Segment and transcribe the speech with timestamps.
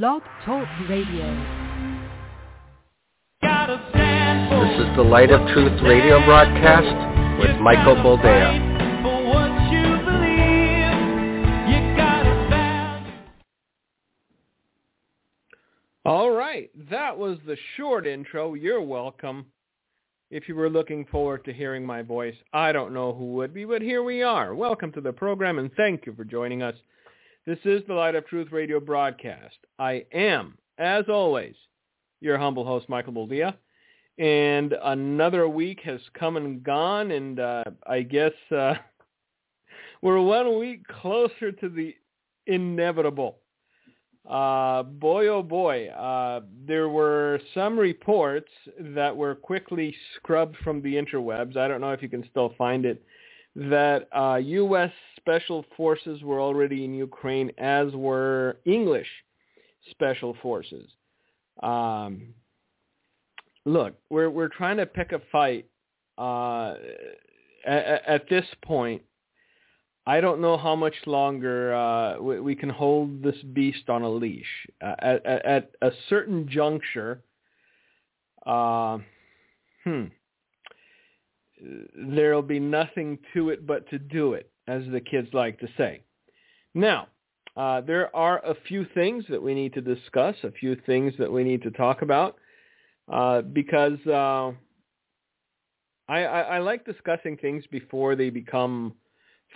[0.00, 1.26] Blog Talk Radio.
[3.42, 8.70] This is the Light of Truth radio broadcast with Michael Boldea.
[16.06, 18.54] All right, that was the short intro.
[18.54, 19.44] You're welcome.
[20.30, 23.66] If you were looking forward to hearing my voice, I don't know who would be,
[23.66, 24.54] but here we are.
[24.54, 26.76] Welcome to the program and thank you for joining us.
[27.44, 29.56] This is the Light of Truth radio broadcast.
[29.76, 31.56] I am, as always,
[32.20, 33.56] your humble host, Michael Boldea.
[34.16, 38.74] And another week has come and gone, and uh, I guess uh,
[40.02, 41.96] we're one week closer to the
[42.46, 43.38] inevitable.
[44.24, 50.94] Uh, boy, oh boy, uh, there were some reports that were quickly scrubbed from the
[50.94, 51.56] interwebs.
[51.56, 53.02] I don't know if you can still find it
[53.54, 54.90] that uh, U.S.
[55.16, 59.08] special forces were already in Ukraine, as were English
[59.90, 60.88] special forces.
[61.62, 62.34] Um,
[63.64, 65.66] look, we're we're trying to pick a fight.
[66.18, 66.74] Uh,
[67.66, 69.02] at, at, this point,
[70.06, 74.08] I don't know how much longer uh, we, we, can hold this beast on a
[74.08, 74.46] leash.
[74.84, 77.22] Uh, at, at, at, a certain juncture,
[78.44, 78.98] uh,
[79.84, 80.04] hmm
[81.94, 86.02] there'll be nothing to it but to do it, as the kids like to say.
[86.74, 87.08] Now,
[87.56, 91.30] uh, there are a few things that we need to discuss, a few things that
[91.30, 92.36] we need to talk about,
[93.12, 94.52] uh, because uh,
[96.08, 98.94] I, I, I, like discussing things before they become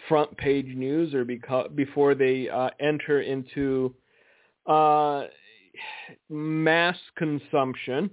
[0.08, 3.94] front page news or beca- before they uh, enter into
[4.66, 5.24] uh,
[6.28, 8.10] mass consumption.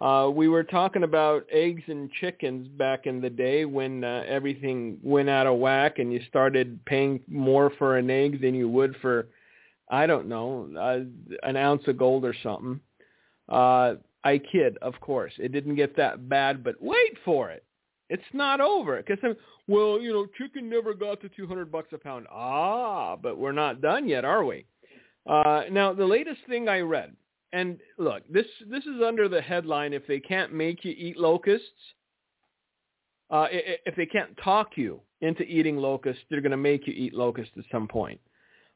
[0.00, 4.98] Uh, we were talking about eggs and chickens back in the day when uh, everything
[5.02, 8.96] went out of whack and you started paying more for an egg than you would
[9.02, 9.26] for,
[9.90, 12.80] I don't know, uh, an ounce of gold or something.
[13.50, 15.32] Uh, I kid, of course.
[15.38, 17.64] It didn't get that bad, but wait for it.
[18.08, 19.02] It's not over.
[19.02, 19.36] Because,
[19.68, 22.26] well, you know, chicken never got to 200 bucks a pound.
[22.30, 24.64] Ah, but we're not done yet, are we?
[25.26, 27.14] Uh, now, the latest thing I read,
[27.52, 31.66] and look, this this is under the headline: if they can't make you eat locusts,
[33.30, 37.12] uh, if they can't talk you into eating locusts, they're going to make you eat
[37.12, 38.20] locusts at some point.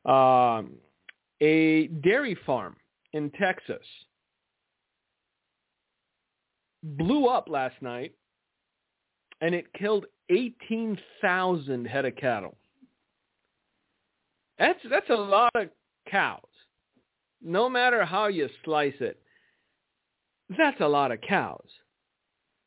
[0.05, 0.73] Um,
[1.41, 2.77] a dairy farm
[3.13, 3.87] in Texas
[6.83, 8.13] blew up last night,
[9.41, 12.57] and it killed 18,000 head of cattle.
[14.59, 15.69] That's that's a lot of
[16.09, 16.41] cows
[17.45, 19.21] no matter how you slice it,
[20.57, 21.69] that's a lot of cows.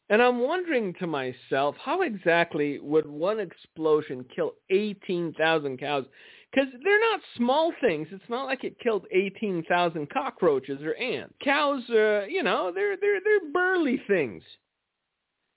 [0.10, 6.06] And I'm wondering to myself, how exactly would one explosion kill 18,000 cows?
[6.52, 8.08] Because they're not small things.
[8.12, 11.34] It's not like it killed 18,000 cockroaches or ants.
[11.44, 14.44] Cows, uh, you know, they're, they're, they're burly things.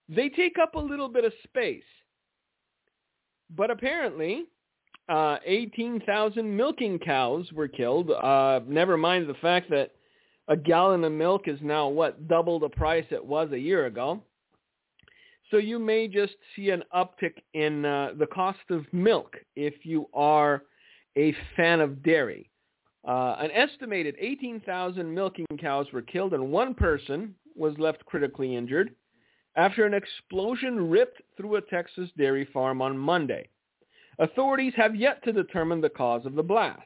[0.09, 1.84] They take up a little bit of space.
[3.54, 4.47] But apparently,
[5.10, 8.10] uh, 18,000 milking cows were killed.
[8.10, 9.91] Uh, never mind the fact that
[10.47, 14.22] a gallon of milk is now, what, double the price it was a year ago.
[15.50, 20.09] So you may just see an uptick in uh, the cost of milk if you
[20.15, 20.62] are
[21.19, 22.48] a fan of dairy.
[23.06, 28.94] Uh, an estimated 18,000 milking cows were killed and one person was left critically injured
[29.56, 33.48] after an explosion ripped through a Texas dairy farm on Monday.
[34.20, 36.82] Authorities have yet to determine the cause of the blast.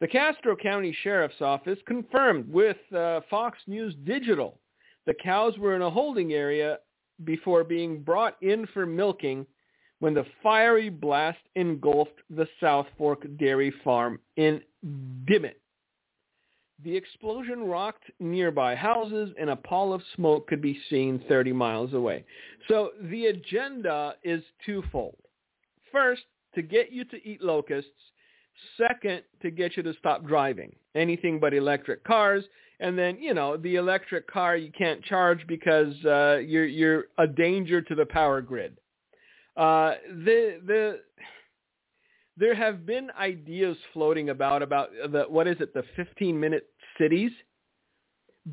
[0.00, 4.60] The Castro County Sheriff's Office confirmed with uh, Fox News Digital
[5.06, 6.78] the cows were in a holding area
[7.24, 9.46] before being brought in for milking
[10.00, 14.60] when the fiery blast engulfed the South Fork Dairy Farm in
[15.26, 15.60] Dimmitt.
[16.82, 21.94] The explosion rocked nearby houses and a pall of smoke could be seen 30 miles
[21.94, 22.24] away.
[22.68, 25.16] So the agenda is twofold.
[25.94, 26.22] First,
[26.56, 27.90] to get you to eat locusts.
[28.76, 32.44] Second, to get you to stop driving anything but electric cars.
[32.80, 37.28] And then, you know, the electric car you can't charge because uh, you're you're a
[37.28, 38.76] danger to the power grid.
[39.56, 41.00] Uh, the the
[42.36, 46.66] there have been ideas floating about about the what is it the 15 minute
[46.98, 47.30] cities.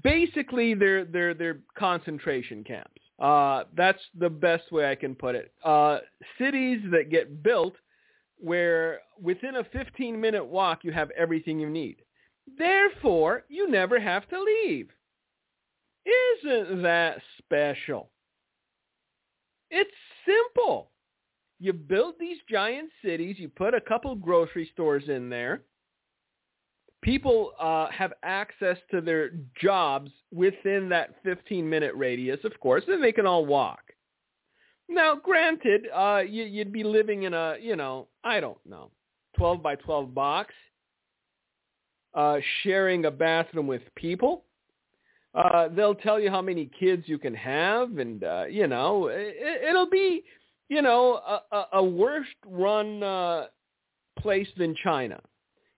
[0.03, 3.00] Basically, they're they're they're concentration camps.
[3.21, 5.53] Uh, that's the best way I can put it.
[5.63, 5.99] Uh,
[6.39, 7.75] cities that get built
[8.37, 11.97] where within a 15-minute walk you have everything you need.
[12.57, 14.89] Therefore, you never have to leave.
[16.43, 18.09] Isn't that special?
[19.69, 19.91] It's
[20.25, 20.89] simple.
[21.59, 25.61] You build these giant cities, you put a couple grocery stores in there,
[27.01, 33.11] people uh, have access to their jobs within that 15-minute radius, of course, and they
[33.11, 33.79] can all walk.
[34.87, 38.91] Now, granted, uh, you, you'd be living in a, you know, I don't know,
[39.37, 40.53] 12 by 12 box,
[42.13, 44.43] uh, sharing a bathroom with people.
[45.33, 49.63] Uh, they'll tell you how many kids you can have, and uh, you know, it,
[49.69, 50.25] it'll be,
[50.67, 53.45] you know, a, a, a worse run uh,
[54.19, 55.21] place than China.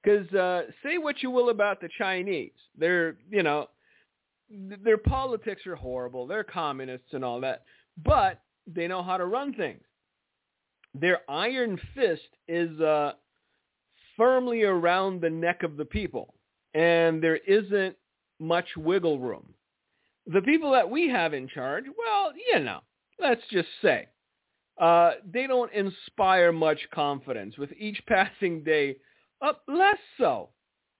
[0.03, 3.67] Because uh, say what you will about the Chinese, they're, you know,
[4.83, 6.27] their politics are horrible.
[6.27, 7.63] They're communists and all that,
[8.03, 9.81] but they know how to run things.
[10.93, 13.13] Their iron fist is uh,
[14.17, 16.33] firmly around the neck of the people,
[16.73, 17.95] and there isn't
[18.39, 19.53] much wiggle room.
[20.27, 22.79] The people that we have in charge, well, you know,
[23.19, 24.07] let's just say,
[24.79, 27.57] uh, they don't inspire much confidence.
[27.57, 28.97] With each passing day,
[29.43, 30.49] uh, less so.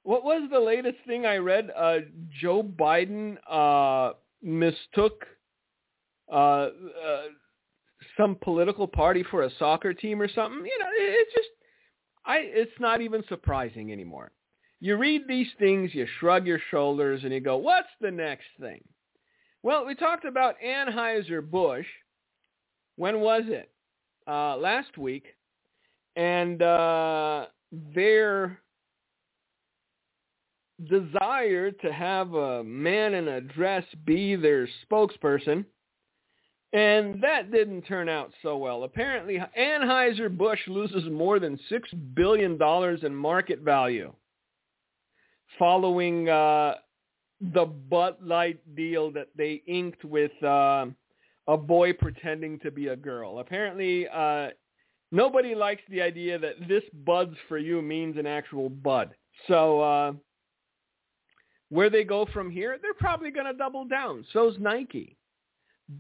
[0.04, 1.72] What was the latest thing I read?
[1.75, 2.00] Uh,
[2.42, 5.25] Joe Biden uh, mistook
[6.31, 6.69] uh, uh,
[8.18, 10.66] some political party for a soccer team or something.
[10.66, 11.50] You know, it's just,
[12.25, 12.38] I.
[12.40, 14.31] It's not even surprising anymore.
[14.80, 18.84] You read these things, you shrug your shoulders, and you go, "What's the next thing?"
[19.63, 21.86] Well, we talked about Anheuser Busch.
[22.98, 23.72] When was it?
[24.28, 25.25] Uh, last week,
[26.16, 27.45] and uh,
[27.96, 28.60] their
[30.90, 35.66] desire to have a man in a dress be their spokesperson
[36.74, 38.84] and that didn't turn out so well.
[38.84, 41.81] Apparently, Anheuser-Busch loses more than $6
[42.16, 42.58] billion
[43.06, 44.12] in market value
[45.60, 46.74] following uh,
[47.54, 50.88] the Bud Light deal that they inked with uh,
[51.48, 53.38] a boy pretending to be a girl.
[53.38, 54.48] Apparently, uh,
[55.13, 59.13] nobody likes the idea that this Bud's for you means an actual Bud.
[59.48, 60.13] So uh,
[61.69, 64.25] where they go from here, they're probably going to double down.
[64.33, 65.15] So's Nike.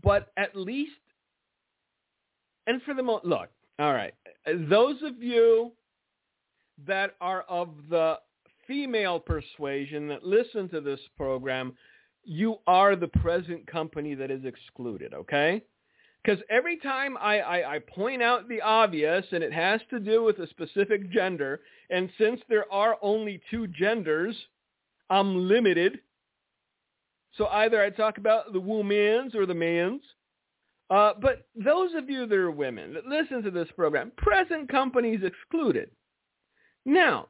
[0.01, 0.91] But at least,
[2.67, 3.49] and for the most, look,
[3.79, 4.13] all right,
[4.69, 5.71] those of you
[6.87, 8.19] that are of the
[8.67, 11.73] female persuasion that listen to this program,
[12.23, 15.61] you are the present company that is excluded, okay?
[16.23, 20.23] Because every time I, I, I, point out the obvious, and it has to do
[20.23, 21.59] with a specific gender,
[21.89, 24.35] and since there are only two genders,
[25.09, 25.99] I'm limited
[27.37, 30.01] so either I talk about the women's or the man's.
[30.89, 35.21] Uh, but those of you that are women that listen to this program, present companies
[35.23, 35.89] excluded.
[36.85, 37.29] Now,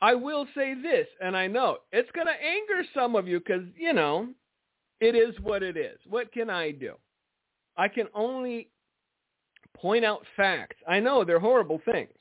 [0.00, 3.62] I will say this, and I know it's going to anger some of you because,
[3.76, 4.28] you know,
[5.00, 5.98] it is what it is.
[6.08, 6.94] What can I do?
[7.76, 8.68] I can only
[9.76, 10.76] point out facts.
[10.86, 12.12] I know they're horrible things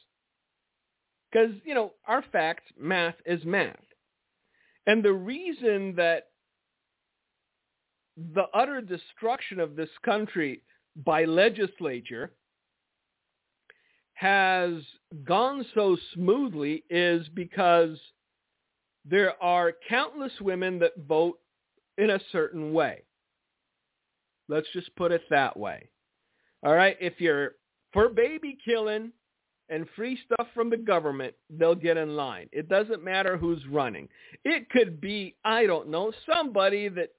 [1.32, 3.76] because, you know, our facts, math is math.
[4.88, 6.28] And the reason that
[8.18, 10.62] the utter destruction of this country
[10.96, 12.32] by legislature
[14.14, 14.74] has
[15.24, 17.98] gone so smoothly is because
[19.06, 21.40] there are countless women that vote
[21.98, 23.04] in a certain way.
[24.52, 25.88] Let's just put it that way.
[26.64, 27.54] All right, if you're
[27.94, 29.14] for baby killing
[29.70, 32.50] and free stuff from the government, they'll get in line.
[32.52, 34.10] It doesn't matter who's running.
[34.44, 37.12] It could be, I don't know, somebody that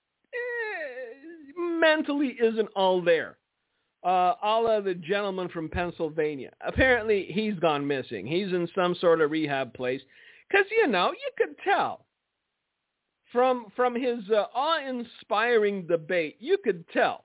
[1.56, 3.38] mentally isn't all there.
[4.04, 6.50] Uh, a the gentleman from Pennsylvania.
[6.66, 8.26] Apparently, he's gone missing.
[8.26, 10.02] He's in some sort of rehab place.
[10.50, 12.04] Because, you know, you could tell
[13.32, 17.24] from from his uh, awe-inspiring debate, you could tell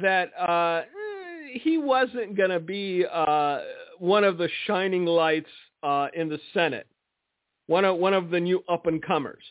[0.00, 0.82] that uh,
[1.52, 3.60] he wasn't going to be uh,
[3.98, 5.50] one of the shining lights
[5.82, 6.86] uh, in the Senate,
[7.66, 9.42] one of one of the new up-and-comers.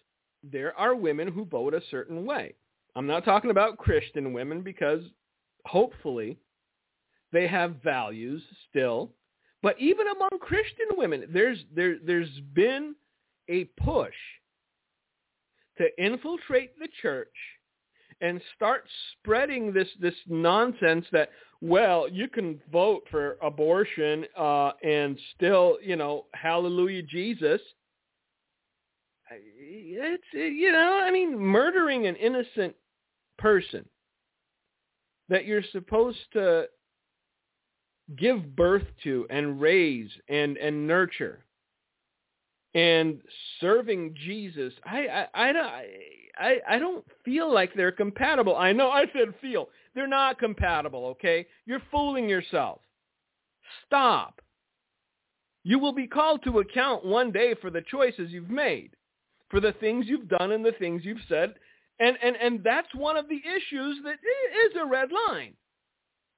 [0.43, 2.53] There are women who vote a certain way.
[2.95, 5.01] I'm not talking about Christian women because
[5.65, 6.37] hopefully
[7.33, 9.11] they have values still.
[9.63, 12.95] But even among Christian women, there's there there's been
[13.49, 14.13] a push
[15.77, 17.33] to infiltrate the church
[18.21, 21.29] and start spreading this this nonsense that
[21.61, 27.61] well you can vote for abortion uh, and still you know hallelujah Jesus.
[29.31, 32.75] It's you know I mean murdering an innocent
[33.37, 33.85] person
[35.27, 36.67] that you're supposed to
[38.15, 41.44] give birth to and raise and, and nurture
[42.75, 43.21] and
[43.61, 45.85] serving Jesus, I, I, I,
[46.37, 48.55] I, I don't feel like they're compatible.
[48.57, 49.69] I know I said feel.
[49.95, 51.47] They're not compatible, okay?
[51.65, 52.81] You're fooling yourself.
[53.87, 54.41] Stop.
[55.63, 58.91] You will be called to account one day for the choices you've made,
[59.49, 61.53] for the things you've done and the things you've said.
[61.99, 64.17] And, and, and that's one of the issues that
[64.67, 65.53] is a red line.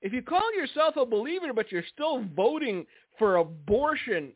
[0.03, 2.85] If you call yourself a believer, but you're still voting
[3.17, 4.33] for abortion,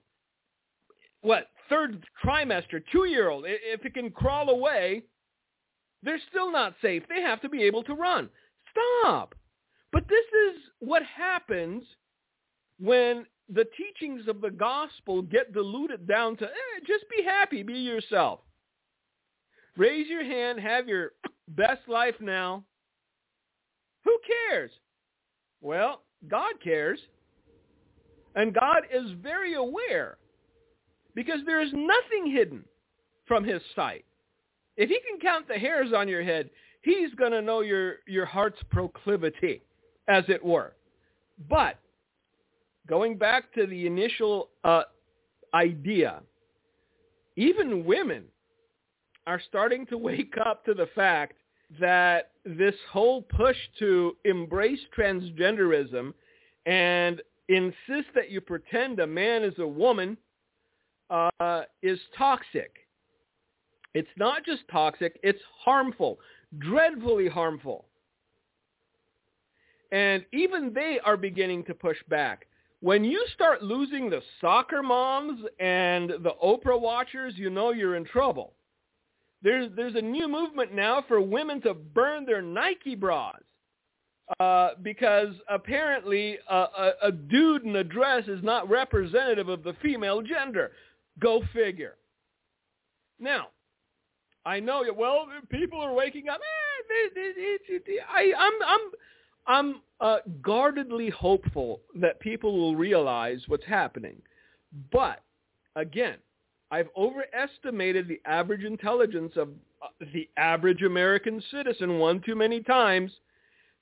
[1.22, 5.04] what, third trimester, two-year-old, if it can crawl away,
[6.04, 7.04] they're still not safe.
[7.08, 8.30] They have to be able to run.
[8.72, 9.36] Stop.
[9.92, 11.84] But this is what happens
[12.80, 17.74] when the teachings of the gospel get diluted down to eh, just be happy, be
[17.74, 18.40] yourself.
[19.78, 21.12] Raise your hand, have your
[21.50, 22.64] best life now.
[24.06, 24.18] Who
[24.50, 24.72] cares?
[25.62, 27.00] Well, God cares.
[28.36, 30.18] And God is very aware
[31.16, 32.64] because there is nothing hidden
[33.26, 34.06] from his sight.
[34.78, 36.50] If he can count the hairs on your head,
[36.82, 39.62] he's going to know your, your heart's proclivity,
[40.08, 40.74] as it were.
[41.50, 41.78] But
[42.88, 44.84] going back to the initial uh,
[45.54, 46.22] idea,
[47.36, 48.24] even women
[49.28, 51.36] are starting to wake up to the fact
[51.80, 56.14] that this whole push to embrace transgenderism
[56.66, 60.18] and insist that you pretend a man is a woman
[61.12, 62.72] uh, is toxic.
[63.94, 66.20] It's not just toxic, it's harmful,
[66.60, 67.86] dreadfully harmful.
[69.92, 72.48] And even they are beginning to push back.
[72.80, 78.06] When you start losing the soccer moms and the Oprah watchers, you know you're in
[78.06, 78.54] trouble.
[79.44, 83.36] There's, there's a new movement now for women to burn their Nike bras.
[84.40, 89.74] Uh, because apparently a, a, a dude in a dress is not representative of the
[89.82, 90.72] female gender.
[91.20, 91.96] Go figure.
[93.20, 93.48] Now,
[94.46, 94.84] I know.
[94.96, 96.40] Well, people are waking up.
[96.40, 98.80] Eh, I, I'm, I'm,
[99.48, 104.22] I'm uh, guardedly hopeful that people will realize what's happening.
[104.92, 105.22] But
[105.76, 106.18] again,
[106.72, 109.50] I've overestimated the average intelligence of
[109.82, 113.12] uh, the average American citizen one too many times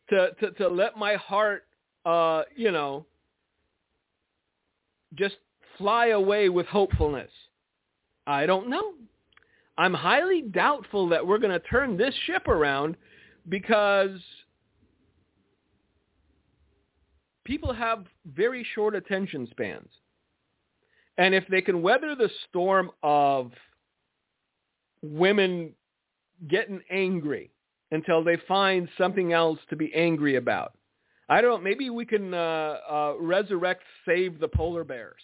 [0.10, 1.66] to to, to let my heart,
[2.06, 3.06] uh, you know,
[5.16, 5.36] just
[5.80, 7.32] fly away with hopefulness.
[8.28, 8.94] I don't know.
[9.80, 12.98] I'm highly doubtful that we're going to turn this ship around
[13.48, 14.20] because
[17.46, 19.90] people have very short attention spans.
[21.18, 23.52] And if they can weather the storm of
[25.02, 25.72] women
[26.50, 27.50] getting angry
[27.92, 30.74] until they find something else to be angry about,
[31.30, 31.64] I don't.
[31.64, 35.22] Maybe we can uh, uh, resurrect, save the polar bears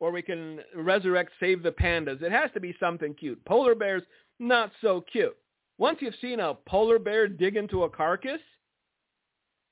[0.00, 2.22] or we can resurrect Save the Pandas.
[2.22, 3.44] It has to be something cute.
[3.44, 4.02] Polar bears,
[4.38, 5.36] not so cute.
[5.78, 8.40] Once you've seen a polar bear dig into a carcass,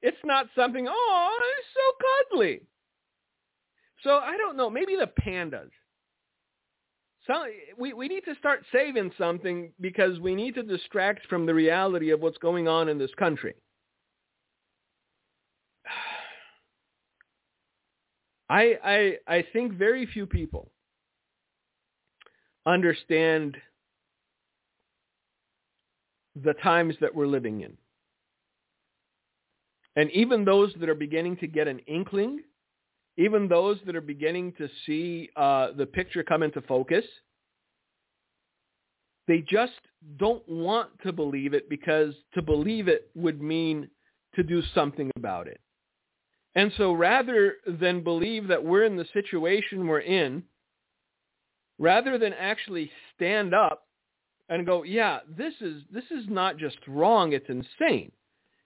[0.02, 2.60] it's not something, oh, it's so cuddly.
[4.02, 4.70] So I don't know.
[4.70, 5.70] Maybe the pandas.
[7.26, 7.34] So
[7.76, 12.10] we, we need to start saving something because we need to distract from the reality
[12.10, 13.54] of what's going on in this country.
[18.48, 20.70] I, I, I think very few people
[22.64, 23.56] understand
[26.42, 27.76] the times that we're living in.
[29.96, 32.40] And even those that are beginning to get an inkling,
[33.16, 37.04] even those that are beginning to see uh, the picture come into focus,
[39.26, 39.72] they just
[40.18, 43.88] don't want to believe it because to believe it would mean
[44.34, 45.60] to do something about it.
[46.56, 50.42] And so rather than believe that we're in the situation we're in,
[51.78, 53.86] rather than actually stand up
[54.48, 58.10] and go, yeah, this is, this is not just wrong, it's insane.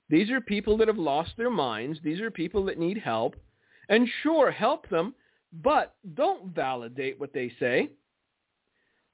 [0.08, 1.98] These are people that have lost their minds.
[2.04, 3.34] These are people that need help.
[3.88, 5.14] And sure, help them,
[5.52, 7.90] but don't validate what they say.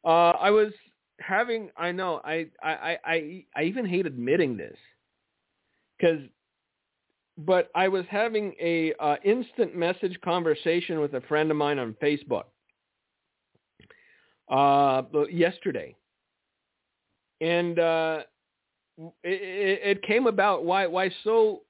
[0.05, 0.73] Uh, I was
[1.19, 4.77] having, I know, I, I, I, I even hate admitting this
[5.99, 6.21] because
[7.39, 11.95] but I was having a uh, instant message conversation with a friend of mine on
[12.03, 12.45] Facebook
[14.51, 15.95] uh, yesterday,
[17.41, 18.21] and uh,
[19.23, 21.63] it, it came about why why so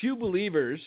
[0.00, 0.80] few believers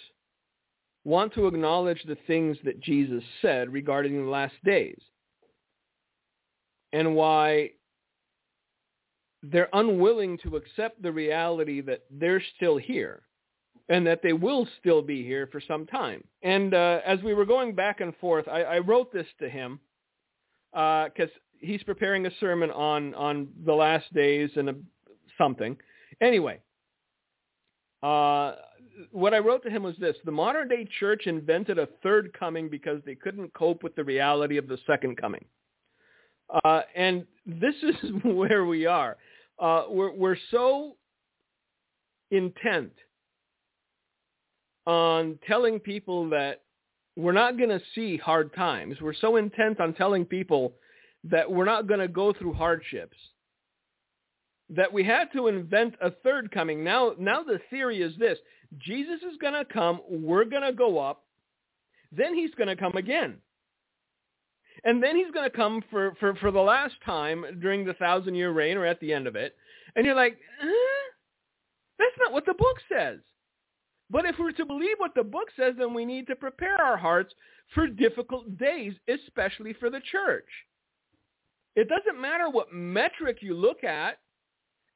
[1.06, 5.00] want to acknowledge the things that Jesus said regarding the last days,
[6.92, 7.72] and why
[9.43, 13.23] they're unwilling to accept the reality that they're still here
[13.89, 16.23] and that they will still be here for some time.
[16.41, 19.79] And uh, as we were going back and forth, I, I wrote this to him
[20.71, 24.75] because uh, he's preparing a sermon on on the last days and a,
[25.38, 25.77] something.
[26.21, 26.59] Anyway,
[28.01, 28.53] uh,
[29.12, 30.15] what I wrote to him was this.
[30.23, 34.57] The modern day church invented a third coming because they couldn't cope with the reality
[34.57, 35.43] of the second coming.
[36.63, 39.17] Uh, and this is where we are.
[39.63, 40.98] Uh, we're, we're so
[42.32, 42.91] intent
[44.86, 46.63] on telling people that
[47.15, 49.00] we're not going to see hard times.
[49.00, 50.74] We're so intent on telling people
[51.24, 53.15] that we're not going to go through hardships
[54.70, 56.84] that we had to invent a third coming.
[56.84, 58.38] Now, now the theory is this.
[58.79, 60.01] Jesus is going to come.
[60.10, 61.24] We're going to go up.
[62.12, 63.38] Then he's going to come again.
[64.84, 68.36] And then he's going to come for, for, for the last time during the thousand
[68.36, 69.56] year reign or at the end of it.
[69.96, 71.12] And you're like, huh?
[71.98, 73.20] that's not what the book says.
[74.10, 76.98] But if we're to believe what the book says, then we need to prepare our
[76.98, 77.34] hearts
[77.74, 80.48] for difficult days, especially for the church.
[81.75, 84.20] It doesn't matter what metric you look at.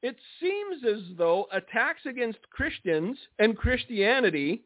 [0.02, 4.62] It seems as though attacks against Christians and Christianity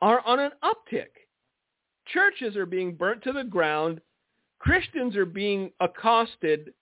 [0.00, 1.10] are on an uptick.
[2.12, 4.00] Churches are being burnt to the ground.
[4.58, 6.72] Christians are being accosted.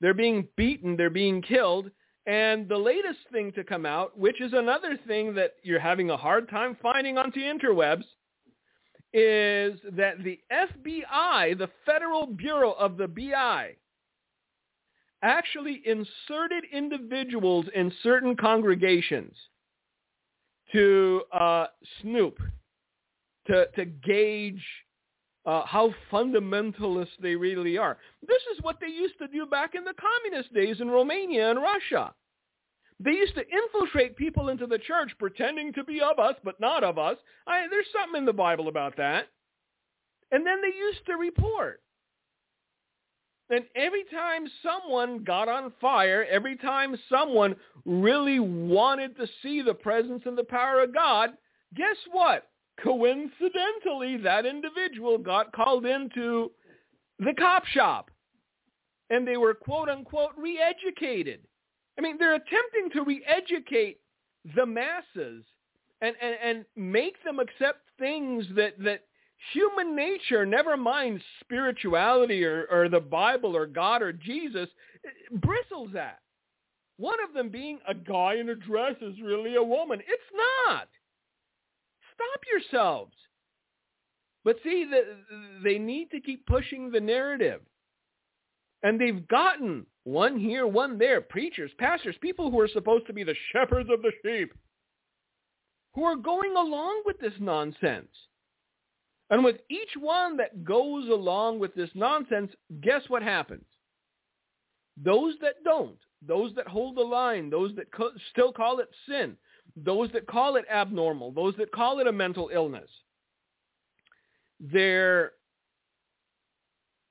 [0.00, 0.96] They're being beaten.
[0.96, 1.90] They're being killed.
[2.26, 6.16] And the latest thing to come out, which is another thing that you're having a
[6.16, 8.04] hard time finding on the interwebs,
[9.12, 13.74] is that the FBI, the Federal Bureau of the BI,
[15.22, 19.34] actually inserted individuals in certain congregations
[20.72, 21.66] to uh,
[22.00, 22.38] snoop,
[23.46, 24.64] to, to gauge
[25.46, 27.98] uh, how fundamentalist they really are.
[28.26, 31.60] This is what they used to do back in the communist days in Romania and
[31.60, 32.14] Russia.
[33.02, 36.84] They used to infiltrate people into the church pretending to be of us, but not
[36.84, 37.16] of us.
[37.46, 39.28] I, there's something in the Bible about that.
[40.30, 41.80] And then they used to report.
[43.48, 49.74] And every time someone got on fire, every time someone really wanted to see the
[49.74, 51.30] presence and the power of God,
[51.74, 52.48] guess what?
[52.82, 56.50] Coincidentally, that individual got called into
[57.18, 58.10] the cop shop.
[59.10, 61.40] And they were quote unquote re-educated.
[61.98, 63.98] I mean, they're attempting to re-educate
[64.54, 65.44] the masses
[66.00, 69.04] and, and, and make them accept things that, that
[69.52, 74.68] human nature, never mind spirituality or, or the Bible or God or Jesus,
[75.32, 76.20] bristles at.
[76.96, 80.00] One of them being a guy in a dress is really a woman.
[80.00, 80.22] It's
[80.66, 80.88] not.
[82.20, 83.14] Stop yourselves.
[84.44, 85.02] But see, the,
[85.62, 87.60] they need to keep pushing the narrative.
[88.82, 93.24] And they've gotten one here, one there, preachers, pastors, people who are supposed to be
[93.24, 94.52] the shepherds of the sheep,
[95.94, 98.08] who are going along with this nonsense.
[99.28, 103.64] And with each one that goes along with this nonsense, guess what happens?
[105.02, 109.36] Those that don't, those that hold the line, those that co- still call it sin,
[109.76, 112.90] those that call it abnormal, those that call it a mental illness,
[114.58, 115.32] they're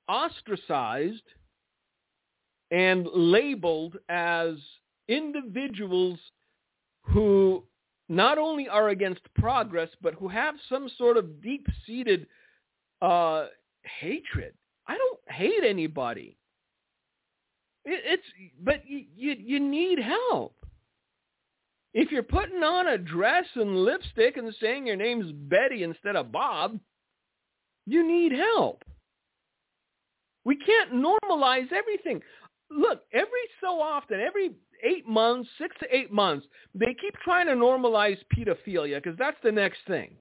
[0.08, 1.22] ostracized
[2.70, 4.54] and labeled as
[5.08, 6.18] individuals
[7.02, 7.64] who
[8.08, 12.26] not only are against progress, but who have some sort of deep-seated
[13.02, 13.46] uh,
[13.82, 14.52] hatred.
[14.86, 16.36] I don't hate anybody.
[17.84, 18.22] It, it's
[18.62, 20.54] but you, you you need help.
[21.92, 26.30] If you're putting on a dress and lipstick and saying your name's Betty instead of
[26.30, 26.78] Bob,
[27.86, 28.84] you need help.
[30.44, 32.22] We can't normalize everything.
[32.70, 34.52] Look, every so often, every
[34.84, 39.52] eight months, six to eight months, they keep trying to normalize pedophilia because that's the
[39.52, 40.14] next thing.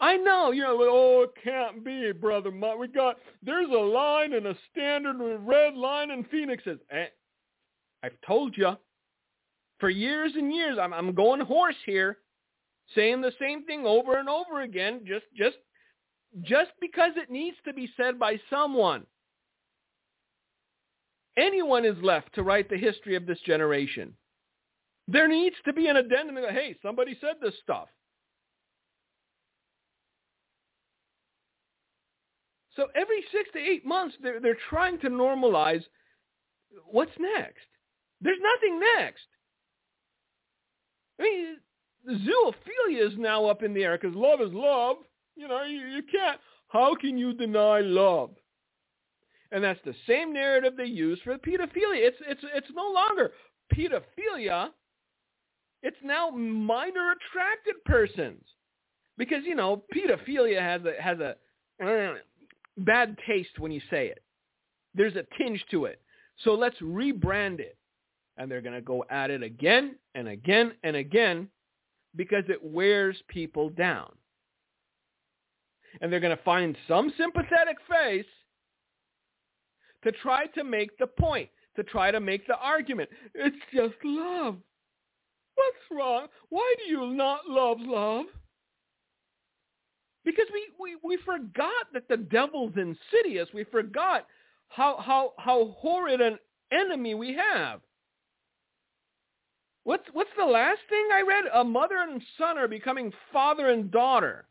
[0.00, 2.50] I know, you know, oh, it can't be, brother.
[2.50, 6.78] We got there's a line and a standard red line in Phoenixes.
[6.90, 7.06] Eh,
[8.04, 8.76] I've told you
[9.78, 10.78] for years and years.
[10.80, 12.18] I'm I'm going hoarse here,
[12.94, 15.56] saying the same thing over and over again, just just
[16.42, 19.06] just because it needs to be said by someone
[21.38, 24.12] anyone is left to write the history of this generation.
[25.06, 26.34] There needs to be an addendum.
[26.34, 27.88] That, hey, somebody said this stuff.
[32.76, 35.82] So every six to eight months, they're, they're trying to normalize
[36.86, 37.66] what's next.
[38.20, 39.26] There's nothing next.
[41.18, 41.56] I mean,
[42.08, 44.96] zoophilia is now up in the air because love is love.
[45.36, 46.40] You know, you, you can't.
[46.68, 48.30] How can you deny love?
[49.50, 51.96] And that's the same narrative they use for pedophilia.
[51.96, 53.32] It's, it's, it's no longer
[53.74, 54.68] pedophilia.
[55.82, 58.42] It's now minor attracted persons.
[59.16, 61.36] Because, you know, pedophilia has a, has a
[61.82, 62.14] uh,
[62.78, 64.22] bad taste when you say it.
[64.94, 66.00] There's a tinge to it.
[66.44, 67.76] So let's rebrand it.
[68.36, 71.48] And they're going to go at it again and again and again
[72.16, 74.10] because it wears people down.
[76.00, 78.26] And they're going to find some sympathetic face
[80.02, 83.08] to try to make the point, to try to make the argument.
[83.34, 84.56] It's just love.
[85.54, 86.26] What's wrong?
[86.48, 88.26] Why do you not love love?
[90.24, 93.48] Because we, we, we forgot that the devil's insidious.
[93.54, 94.26] We forgot
[94.68, 96.38] how, how, how horrid an
[96.72, 97.80] enemy we have.
[99.88, 101.44] What's, what's the last thing I read?
[101.54, 104.44] A mother and son are becoming father and daughter.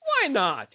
[0.00, 0.66] Why not?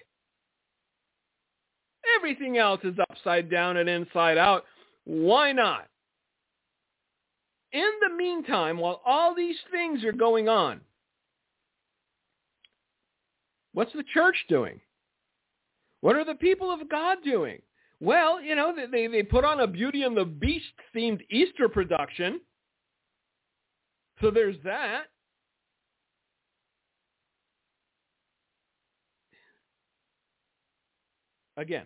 [2.15, 4.63] Everything else is upside down and inside out.
[5.03, 5.89] Why not?
[7.73, 10.79] In the meantime, while all these things are going on,
[13.73, 14.79] what's the church doing?
[15.99, 17.61] What are the people of God doing?
[17.99, 22.39] Well, you know, they, they put on a Beauty and the Beast themed Easter production.
[24.21, 25.03] So there's that.
[31.57, 31.85] Again,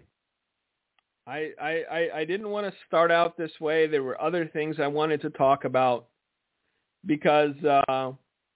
[1.25, 3.87] I, I, I didn't want to start out this way.
[3.87, 6.07] There were other things I wanted to talk about
[7.05, 8.11] because uh,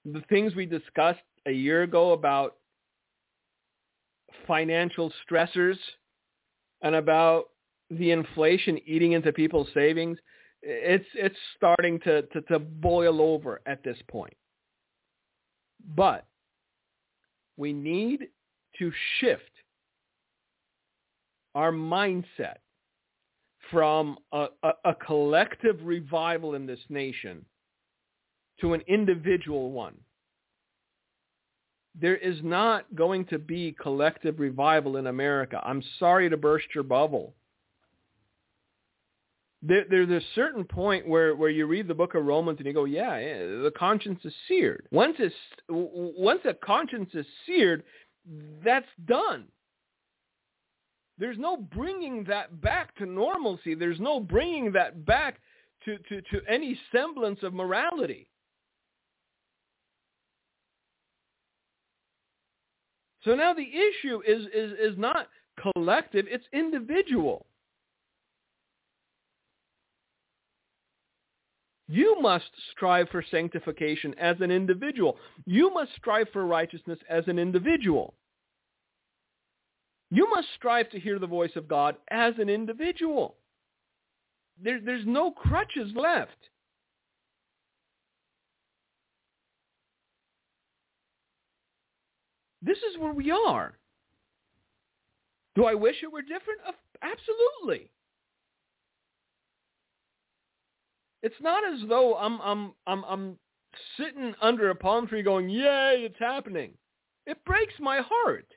[0.06, 2.58] the things we discussed a year ago about
[4.46, 5.78] financial stressors
[6.82, 7.50] and about
[7.90, 10.18] the inflation eating into people's savings,
[10.62, 14.36] it's it's starting to, to, to boil over at this point.
[15.96, 16.26] But
[17.56, 18.28] we need
[18.80, 19.44] to shift
[21.56, 22.58] our mindset
[23.72, 27.44] from a, a, a, collective revival in this nation
[28.62, 29.96] to an individual one.
[32.00, 35.60] There is not going to be collective revival in America.
[35.66, 37.34] I'm sorry to burst your bubble
[39.62, 42.74] there, there's a certain point where, where you read the book of Romans and you
[42.74, 44.88] go, yeah, yeah, the conscience is seared.
[44.92, 45.36] Once it's
[45.70, 47.84] once a conscience is seared,
[48.64, 49.46] that's done.
[51.18, 53.74] There's no bringing that back to normalcy.
[53.74, 55.40] There's no bringing that back
[55.86, 58.28] to, to, to any semblance of morality.
[63.24, 65.28] So now the issue is, is, is not
[65.74, 67.46] collective, it's individual.
[71.88, 75.18] You must strive for sanctification as an individual.
[75.46, 78.14] You must strive for righteousness as an individual.
[80.10, 83.36] You must strive to hear the voice of God as an individual.
[84.62, 86.32] There, there's no crutches left.
[92.62, 93.78] This is where we are.
[95.56, 96.60] Do I wish it were different?
[97.02, 97.90] Absolutely.
[101.24, 103.38] It's not as though I'm I'm I'm I'm
[103.98, 106.74] sitting under a palm tree going, "Yay, it's happening."
[107.26, 108.48] It breaks my heart.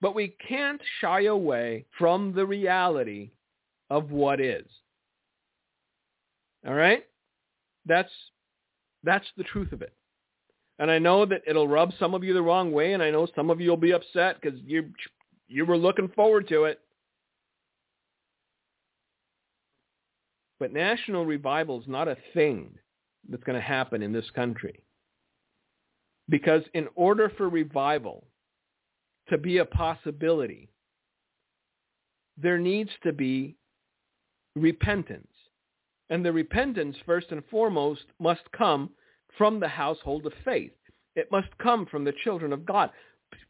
[0.00, 3.30] But we can't shy away from the reality
[3.90, 4.66] of what is.
[6.66, 7.04] All right?
[7.86, 8.10] That's
[9.04, 9.92] that's the truth of it.
[10.78, 13.26] And I know that it'll rub some of you the wrong way, and I know
[13.34, 14.90] some of you will be upset because you
[15.48, 16.80] you were looking forward to it.
[20.58, 22.70] But national revival is not a thing
[23.28, 24.82] that's going to happen in this country.
[26.28, 28.26] Because in order for revival
[29.28, 30.68] to be a possibility,
[32.36, 33.56] there needs to be
[34.54, 35.26] repentance.
[36.10, 38.90] And the repentance, first and foremost, must come
[39.36, 40.72] from the household of faith.
[41.16, 42.90] It must come from the children of God.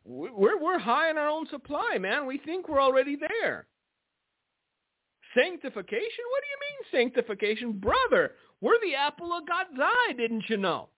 [0.05, 2.27] We're, we're high in our own supply, man.
[2.27, 3.67] We think we're already there.
[5.37, 6.25] Sanctification?
[6.31, 7.73] What do you mean sanctification?
[7.73, 10.89] Brother, we're the apple of God's eye, didn't you know?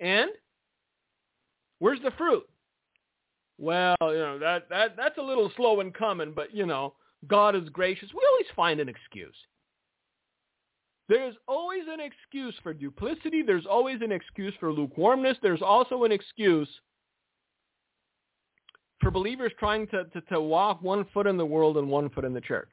[0.00, 0.30] And
[1.78, 2.46] where's the fruit?
[3.58, 6.94] Well, you know, that, that that's a little slow in coming, but you know,
[7.26, 8.10] God is gracious.
[8.12, 9.34] We always find an excuse.
[11.08, 13.42] There's always an excuse for duplicity.
[13.42, 15.38] There's always an excuse for lukewarmness.
[15.40, 16.68] There's also an excuse
[19.00, 22.24] for believers trying to, to, to walk one foot in the world and one foot
[22.24, 22.70] in the church.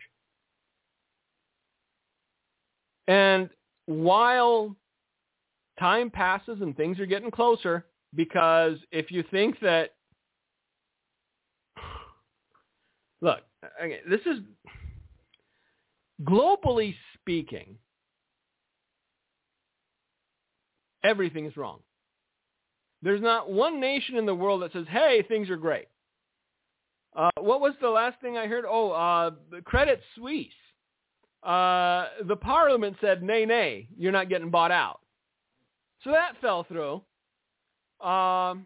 [3.07, 3.49] And
[3.85, 4.75] while
[5.79, 7.85] time passes and things are getting closer,
[8.15, 9.91] because if you think that,
[13.21, 13.39] look,
[14.09, 14.39] this is
[16.23, 17.77] globally speaking,
[21.03, 21.79] everything is wrong.
[23.01, 25.87] There's not one nation in the world that says, hey, things are great.
[27.15, 28.63] Uh, what was the last thing I heard?
[28.67, 29.31] Oh, uh,
[29.65, 30.47] Credit Suisse
[31.45, 34.99] uh, the parliament said, nay, nay, you're not getting bought out.
[36.03, 37.01] So that fell through.
[38.05, 38.65] Um,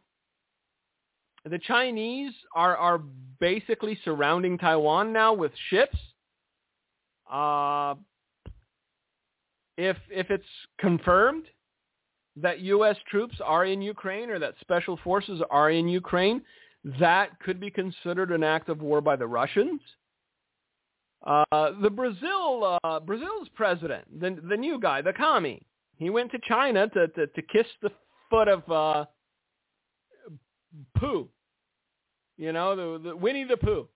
[1.46, 3.02] the Chinese are are
[3.40, 5.98] basically surrounding Taiwan now with ships.
[7.32, 7.96] Uh,
[9.78, 10.46] if if it's
[10.80, 11.46] confirmed
[12.36, 12.98] that U.S.
[13.10, 16.42] troops are in Ukraine or that special forces are in Ukraine,
[17.00, 19.82] that could be considered an act of war by the Russians.
[21.26, 25.62] Uh, the Brazil uh, Brazil's president, the the new guy, the commie,
[25.96, 27.92] he went to China to to, to kiss the
[28.30, 29.06] foot of uh,
[30.98, 31.28] Pooh,
[32.38, 33.88] you know, the, the Winnie the Pooh,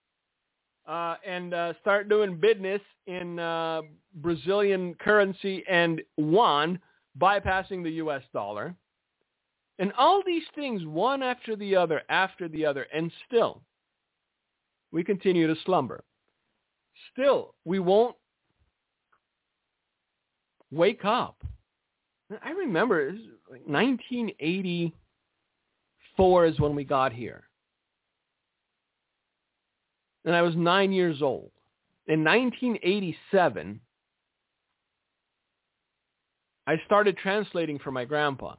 [0.88, 3.82] uh, and uh, start doing business in uh,
[4.16, 6.80] Brazilian currency and yuan,
[7.20, 8.24] bypassing the U.S.
[8.34, 8.76] dollar.
[9.80, 13.62] And all these things, one after the other, after the other, and still,
[14.92, 16.04] we continue to slumber.
[17.12, 18.16] Still, we won't
[20.72, 21.44] wake up.
[22.44, 27.46] I remember it was like 1984 is when we got here.
[30.24, 31.52] And I was nine years old.
[32.08, 33.82] In 1987,
[36.68, 38.56] I started translating for my grandpa.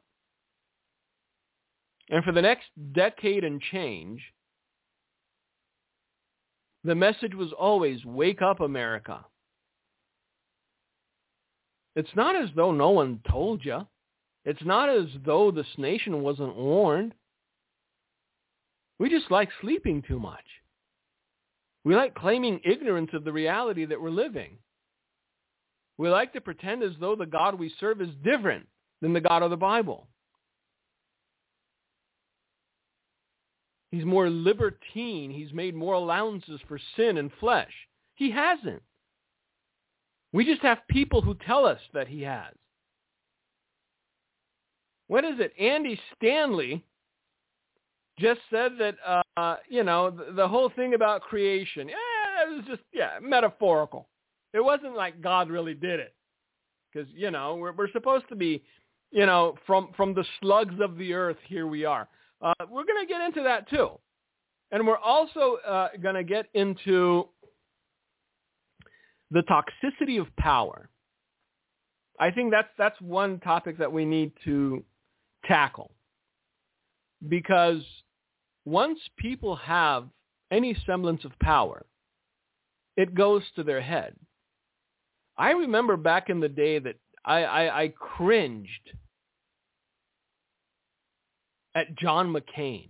[2.11, 4.21] And for the next decade and change,
[6.85, 9.25] the message was always, wake up, America.
[11.95, 13.87] It's not as though no one told you.
[14.45, 17.15] It's not as though this nation wasn't warned.
[18.99, 20.45] We just like sleeping too much.
[21.85, 24.59] We like claiming ignorance of the reality that we're living.
[25.99, 28.67] We like to pretend as though the God we serve is different
[29.01, 30.09] than the God of the Bible.
[33.93, 35.31] He's more libertine.
[35.31, 37.73] He's made more allowances for sin and flesh.
[38.15, 38.83] He hasn't.
[40.33, 42.55] We just have people who tell us that he has.
[45.09, 45.53] What is it?
[45.61, 46.83] Andy Stanley
[48.19, 52.65] just said that, uh, you know, the, the whole thing about creation, yeah, it was
[52.67, 54.09] just, yeah, metaphorical.
[54.55, 56.15] It wasn't like God really did it.
[56.91, 58.63] Because, you know, we're, we're supposed to be,
[59.11, 62.09] you know, from, from the slugs of the earth, here we are.
[62.43, 63.91] Uh, we're going to get into that too.
[64.71, 67.29] And we're also uh, going to get into
[69.31, 70.89] the toxicity of power.
[72.19, 74.85] I think that's that's one topic that we need to
[75.45, 75.93] tackle.
[77.29, 77.83] Because
[78.65, 80.09] once people have
[80.51, 81.85] any semblance of power,
[82.97, 84.15] it goes to their head.
[85.37, 88.93] I remember back in the day that I, I, I cringed
[91.75, 92.89] at John McCain,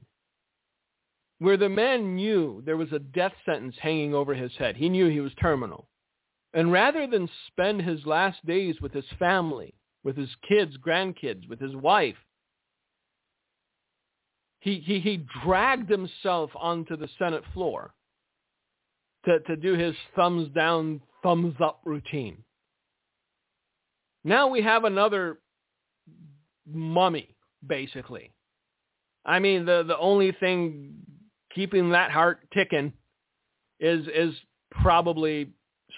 [1.38, 4.76] where the man knew there was a death sentence hanging over his head.
[4.76, 5.88] He knew he was terminal.
[6.54, 11.60] And rather than spend his last days with his family, with his kids, grandkids, with
[11.60, 12.16] his wife,
[14.60, 17.94] he, he, he dragged himself onto the Senate floor
[19.24, 22.44] to, to do his thumbs down, thumbs up routine.
[24.24, 25.38] Now we have another
[26.66, 27.34] mummy,
[27.66, 28.30] basically.
[29.24, 30.94] I mean, the, the only thing
[31.54, 32.92] keeping that heart ticking
[33.78, 34.34] is, is
[34.70, 35.50] probably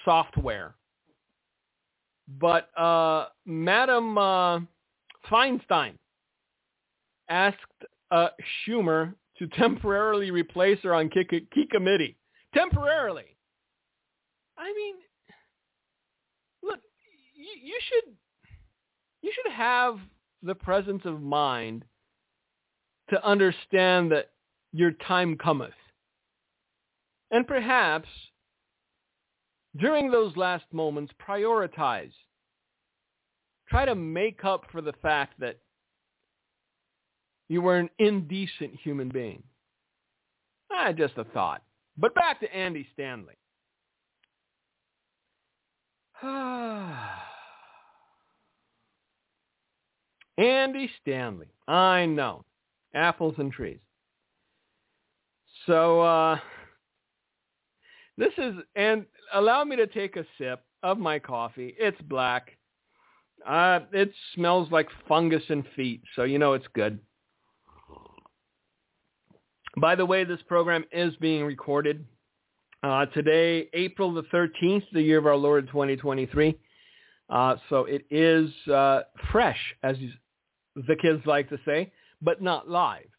[0.04, 0.74] software.
[2.40, 4.60] But uh, Madam uh,
[5.30, 5.94] Feinstein
[7.28, 7.56] asked
[8.10, 8.28] uh,
[8.66, 12.16] Schumer to temporarily replace her on key, key committee.
[12.54, 13.24] Temporarily.
[14.56, 14.94] I mean,
[16.62, 16.78] look,
[17.34, 18.14] you, you should
[19.20, 19.98] you should have
[20.42, 21.84] the presence of mind
[23.10, 24.30] to understand that
[24.72, 25.74] your time cometh.
[27.30, 28.08] And perhaps
[29.76, 32.12] during those last moments, prioritize.
[33.68, 35.58] Try to make up for the fact that
[37.48, 39.42] you were an indecent human being.
[40.70, 41.62] Ah, just a thought.
[41.96, 43.34] But back to Andy Stanley.
[50.38, 51.48] Andy Stanley.
[51.68, 52.44] I know.
[52.94, 53.80] Apples and trees.
[55.66, 56.38] So uh,
[58.16, 61.74] this is, and allow me to take a sip of my coffee.
[61.78, 62.50] It's black.
[63.46, 66.98] Uh, it smells like fungus and feet, so you know it's good.
[69.76, 72.06] By the way, this program is being recorded
[72.84, 76.54] uh, today, April the 13th, the year of our Lord 2023.
[77.30, 79.00] Uh, so it is uh,
[79.32, 79.96] fresh, as
[80.76, 81.90] the kids like to say,
[82.24, 83.10] but not live.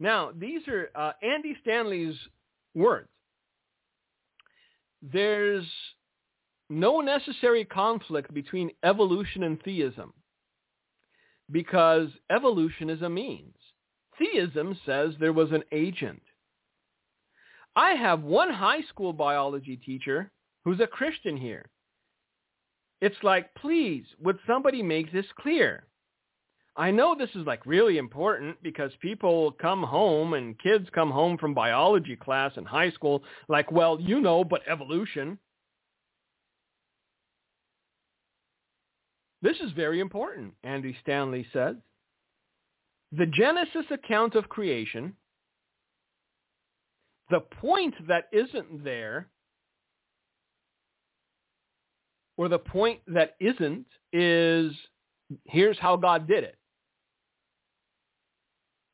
[0.00, 2.16] Now, these are uh, Andy Stanley's
[2.74, 3.08] words
[5.02, 5.66] there's
[6.70, 10.14] no necessary conflict between evolution and theism.
[11.52, 13.56] because evolution is a means.
[14.18, 16.22] Theism says there was an agent.
[17.76, 20.30] I have one high school biology teacher
[20.64, 21.66] who's a Christian here.
[23.00, 25.86] It's like, please, would somebody make this clear?
[26.74, 31.36] I know this is like really important because people come home and kids come home
[31.36, 35.38] from biology class in high school like, well, you know, but evolution.
[39.42, 41.76] This is very important, Andy Stanley says.
[43.10, 45.14] The Genesis account of creation,
[47.28, 49.28] the point that isn't there,
[52.38, 54.72] or the point that isn't, is
[55.44, 56.56] here's how God did it.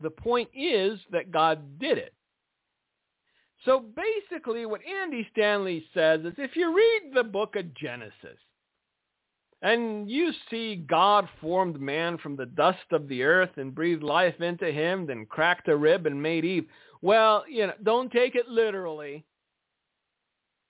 [0.01, 2.15] The point is that God did it.
[3.65, 8.39] So basically what Andy Stanley says is if you read the book of Genesis,
[9.63, 14.41] and you see God formed man from the dust of the earth and breathed life
[14.41, 16.67] into him, then cracked a rib and made Eve.
[17.03, 19.25] Well, you know, don't take it literally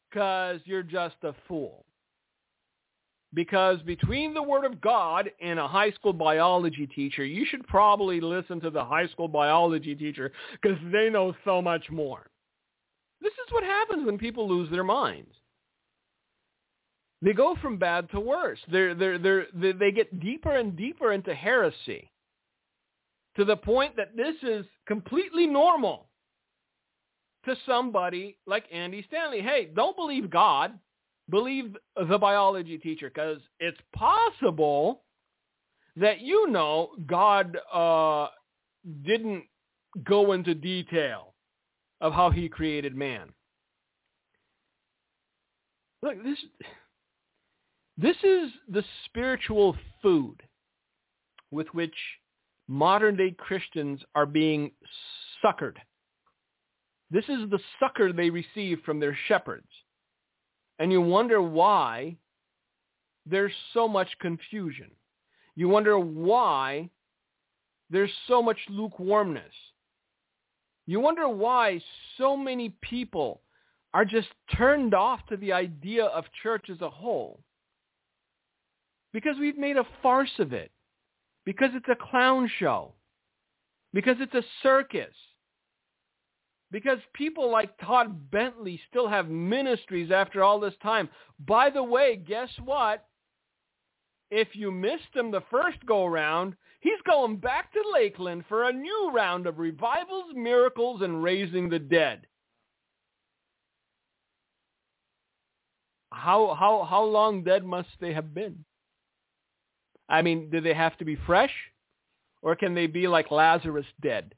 [0.09, 1.85] because you're just a fool.
[3.35, 8.21] Because between the Word of God and a high school biology teacher, you should probably
[8.21, 12.31] listen to the high school biology teacher because they know so much more.
[13.21, 15.31] This is what happens when people lose their minds.
[17.21, 18.61] They go from bad to worse.
[18.71, 22.11] They're, they're, they're, they they get deeper and deeper into heresy
[23.37, 26.07] to the point that this is completely normal
[27.45, 29.41] to somebody like Andy Stanley.
[29.41, 30.79] Hey, don't believe God.
[31.31, 31.77] Believe
[32.09, 35.03] the biology teacher because it's possible
[35.97, 38.29] that you know God uh,
[39.05, 39.45] didn't
[40.05, 41.35] go into detail
[42.01, 43.29] of how he created man.
[46.03, 46.39] Look, this
[47.97, 50.41] this is the spiritual food
[51.51, 51.95] with which
[52.69, 54.71] modern day Christians are being
[55.45, 55.77] suckered.
[57.11, 59.67] This is the succor they receive from their shepherds.
[60.79, 62.17] And you wonder why
[63.27, 64.91] there's so much confusion.
[65.55, 66.91] You wonder why
[67.91, 69.53] there's so much lukewarmness.
[70.87, 71.83] You wonder why
[72.17, 73.43] so many people
[73.93, 77.41] are just turned off to the idea of church as a whole.
[79.13, 80.71] Because we've made a farce of it.
[81.45, 82.95] Because it's a clown show.
[83.93, 85.15] Because it's a circus.
[86.71, 91.09] Because people like Todd Bentley still have ministries after all this time.
[91.39, 93.07] By the way, guess what?
[94.31, 98.73] If you missed him the first go round, he's going back to Lakeland for a
[98.73, 102.27] new round of revivals, miracles, and raising the dead.
[106.13, 108.65] How how how long dead must they have been?
[110.09, 111.53] I mean, do they have to be fresh,
[112.43, 114.35] or can they be like Lazarus dead?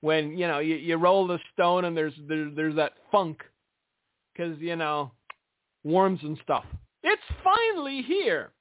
[0.00, 3.42] When you know you, you roll the stone and there's there, there's that funk,
[4.32, 5.12] because you know
[5.84, 6.64] worms and stuff.
[7.02, 8.52] It's finally here.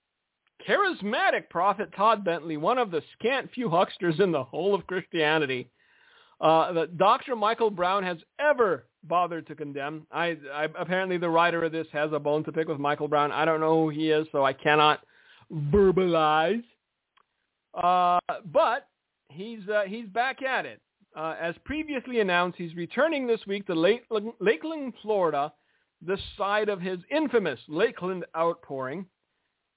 [0.68, 5.70] Charismatic prophet Todd Bentley, one of the scant few hucksters in the whole of Christianity,
[6.42, 7.36] uh, that Dr.
[7.36, 10.08] Michael Brown has ever bothered to condemn.
[10.12, 13.32] I, I apparently the writer of this has a bone to pick with Michael Brown.
[13.32, 15.02] I don't know who he is, so I cannot
[15.52, 16.64] verbalize.
[17.74, 18.20] Uh,
[18.52, 18.88] but
[19.30, 20.82] he's uh, he's back at it.
[21.18, 25.52] Uh, as previously announced, he's returning this week to Lakeland, Lakeland, Florida,
[26.06, 29.04] the site of his infamous Lakeland outpouring,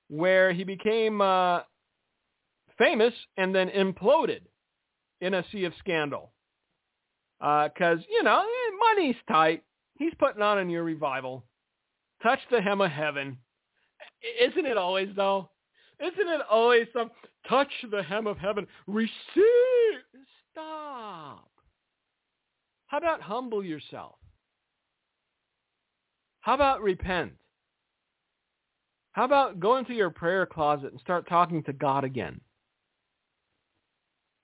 [0.09, 1.61] where he became uh,
[2.77, 4.43] famous and then imploded
[5.23, 6.31] in a sea of scandal.
[7.39, 9.63] Because, uh, you know, eh, money's tight.
[9.99, 11.47] He's putting on a new revival.
[12.23, 13.39] Touch the hem of heaven.
[14.43, 15.49] Isn't it always, though?
[16.01, 17.11] Isn't it always some
[17.49, 19.11] touch the hem of heaven, receive?
[20.61, 21.49] Stop.
[22.87, 24.17] How about humble yourself?
[26.41, 27.33] How about repent?
[29.13, 32.41] How about go into your prayer closet and start talking to God again?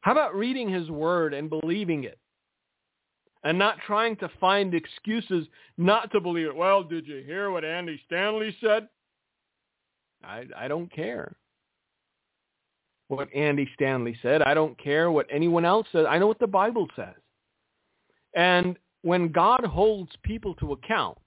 [0.00, 2.18] How about reading his word and believing it?
[3.44, 5.46] And not trying to find excuses
[5.78, 6.56] not to believe it.
[6.56, 8.88] Well, did you hear what Andy Stanley said?
[10.24, 11.36] I, I don't care
[13.08, 14.42] what Andy Stanley said.
[14.42, 16.06] I don't care what anyone else says.
[16.08, 17.14] I know what the Bible says.
[18.34, 21.18] And when God holds people to account,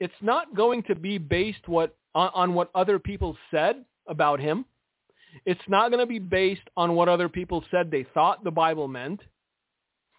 [0.00, 4.64] it's not going to be based what on, on what other people said about him.
[5.44, 8.88] It's not going to be based on what other people said they thought the Bible
[8.88, 9.20] meant.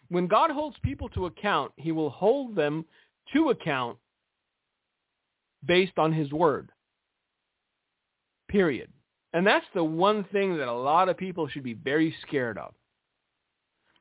[0.10, 2.86] When God holds people to account, he will hold them
[3.34, 3.98] to account
[5.66, 6.72] based on his word.
[8.50, 8.92] Period.
[9.34, 12.74] And that's the one thing that a lot of people should be very scared of.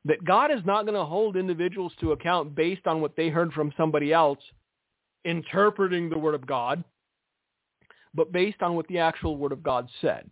[0.05, 3.53] That God is not going to hold individuals to account based on what they heard
[3.53, 4.39] from somebody else
[5.25, 6.83] interpreting the Word of God,
[8.13, 10.29] but based on what the actual Word of God said.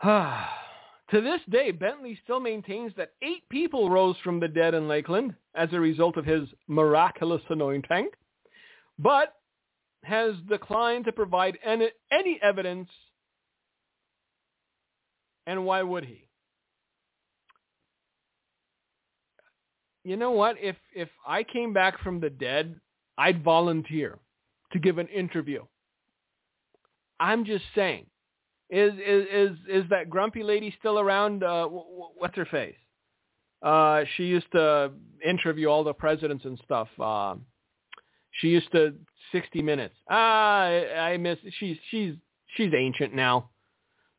[0.02, 0.46] to
[1.12, 5.68] this day, Bentley still maintains that eight people rose from the dead in Lakeland as
[5.72, 8.08] a result of his miraculous anointing,
[8.98, 9.34] but
[10.04, 12.88] has declined to provide any, any evidence,
[15.46, 16.28] and why would he?
[20.04, 20.56] You know what?
[20.58, 22.80] If if I came back from the dead,
[23.18, 24.18] I'd volunteer
[24.72, 25.64] to give an interview.
[27.20, 28.06] I'm just saying.
[28.70, 31.42] Is is is is that grumpy lady still around?
[31.42, 32.76] Uh, what's her face?
[33.62, 34.92] Uh, she used to
[35.26, 36.88] interview all the presidents and stuff.
[37.00, 37.34] Uh,
[38.38, 38.94] she used to
[39.32, 39.94] 60 Minutes.
[40.08, 41.38] Ah, I, I miss.
[41.58, 42.14] She's she's
[42.56, 43.50] she's ancient now,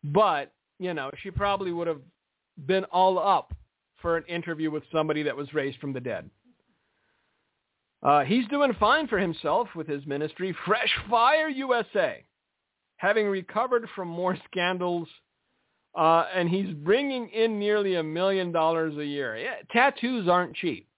[0.03, 2.01] but you know she probably would have
[2.65, 3.53] been all up
[4.01, 6.29] for an interview with somebody that was raised from the dead.
[8.01, 12.23] Uh, he's doing fine for himself with his ministry, Fresh Fire USA,
[12.97, 15.07] having recovered from more scandals,
[15.95, 19.37] uh, and he's bringing in nearly a million dollars a year.
[19.37, 20.88] Yeah, tattoos aren't cheap.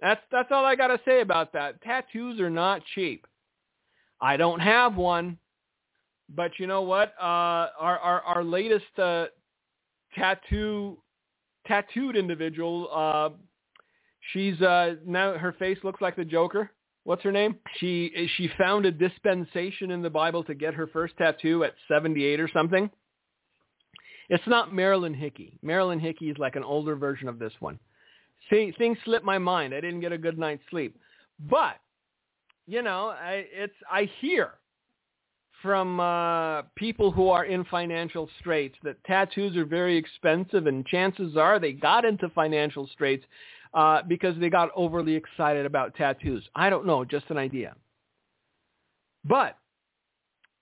[0.00, 1.82] That's that's all I got to say about that.
[1.82, 3.26] Tattoos are not cheap.
[4.20, 5.38] I don't have one,
[6.28, 7.14] but you know what?
[7.20, 9.26] Uh, our our our latest uh,
[10.14, 10.98] tattoo
[11.66, 12.88] tattooed individual.
[12.92, 13.30] Uh,
[14.32, 16.70] she's uh, now her face looks like the Joker.
[17.04, 17.56] What's her name?
[17.78, 22.40] She she found a dispensation in the Bible to get her first tattoo at 78
[22.40, 22.90] or something.
[24.28, 25.58] It's not Marilyn Hickey.
[25.60, 27.80] Marilyn Hickey is like an older version of this one.
[28.50, 29.72] See, things slipped my mind.
[29.72, 30.98] I didn't get a good night's sleep.
[31.48, 31.76] But,
[32.66, 34.54] you know, I, it's I hear
[35.62, 41.36] from uh, people who are in financial straits that tattoos are very expensive, and chances
[41.36, 43.24] are they got into financial straits
[43.74, 46.42] uh, because they got overly excited about tattoos.
[46.54, 47.74] I don't know, just an idea.
[49.24, 49.56] But,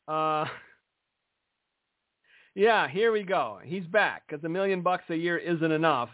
[0.08, 0.46] uh,
[2.54, 3.60] yeah, here we go.
[3.64, 6.10] He's back because a million bucks a year isn't enough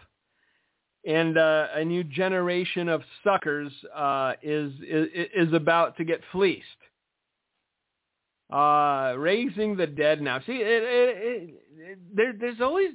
[1.05, 6.65] and uh, a new generation of suckers uh, is, is is about to get fleeced.
[8.51, 10.39] Uh, raising the dead now.
[10.39, 12.91] See, it, it, it, there, there's always.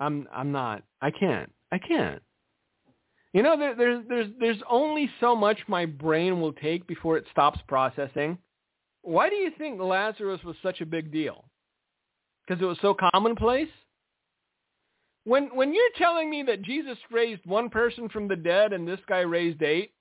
[0.00, 0.82] I'm I'm not.
[1.00, 1.52] I can't.
[1.70, 2.22] I can't.
[3.32, 7.26] You know, there, there's there's there's only so much my brain will take before it
[7.30, 8.38] stops processing.
[9.02, 11.44] Why do you think Lazarus was such a big deal?
[12.46, 13.68] Because it was so commonplace?
[15.24, 19.00] When when you're telling me that Jesus raised one person from the dead and this
[19.08, 19.92] guy raised eight,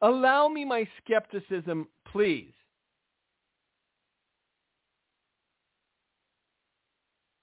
[0.00, 2.52] allow me my skepticism, please.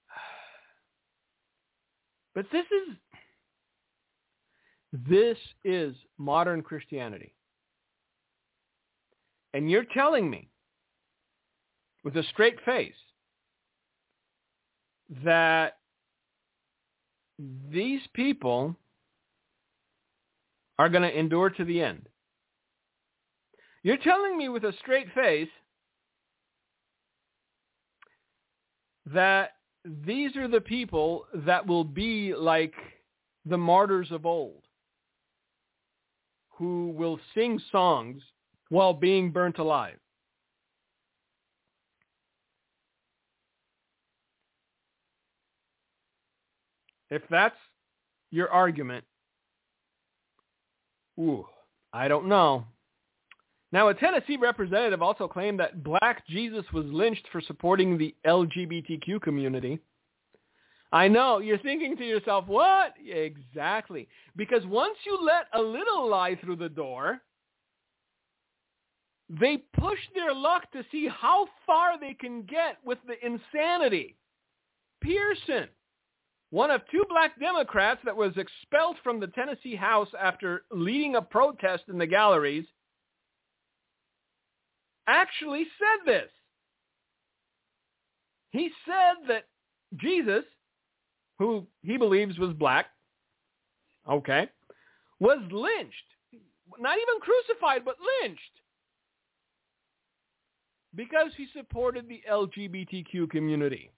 [2.34, 2.96] But this is
[4.92, 7.34] this is modern Christianity.
[9.54, 10.48] And you're telling me
[12.04, 12.94] with a straight face
[15.24, 15.79] that
[17.70, 18.76] these people
[20.78, 22.08] are going to endure to the end.
[23.82, 25.48] You're telling me with a straight face
[29.06, 29.52] that
[29.84, 32.74] these are the people that will be like
[33.46, 34.62] the martyrs of old,
[36.50, 38.22] who will sing songs
[38.68, 39.98] while being burnt alive.
[47.10, 47.56] If that's
[48.30, 49.04] your argument,
[51.18, 51.46] ooh,
[51.92, 52.64] I don't know.
[53.72, 59.20] Now, a Tennessee representative also claimed that black Jesus was lynched for supporting the LGBTQ
[59.22, 59.78] community.
[60.92, 62.94] I know, you're thinking to yourself, what?
[62.98, 64.08] Exactly.
[64.36, 67.20] Because once you let a little lie through the door,
[69.28, 74.16] they push their luck to see how far they can get with the insanity.
[75.00, 75.68] Pearson,
[76.50, 81.22] one of two black Democrats that was expelled from the Tennessee House after leading a
[81.22, 82.66] protest in the galleries,
[85.06, 86.30] actually said this.
[88.50, 89.44] He said that
[89.96, 90.44] Jesus,
[91.38, 92.86] who he believes was black,
[94.08, 94.48] okay,
[95.20, 95.94] was lynched.
[96.78, 98.40] Not even crucified, but lynched.
[100.96, 103.92] Because he supported the LGBTQ community.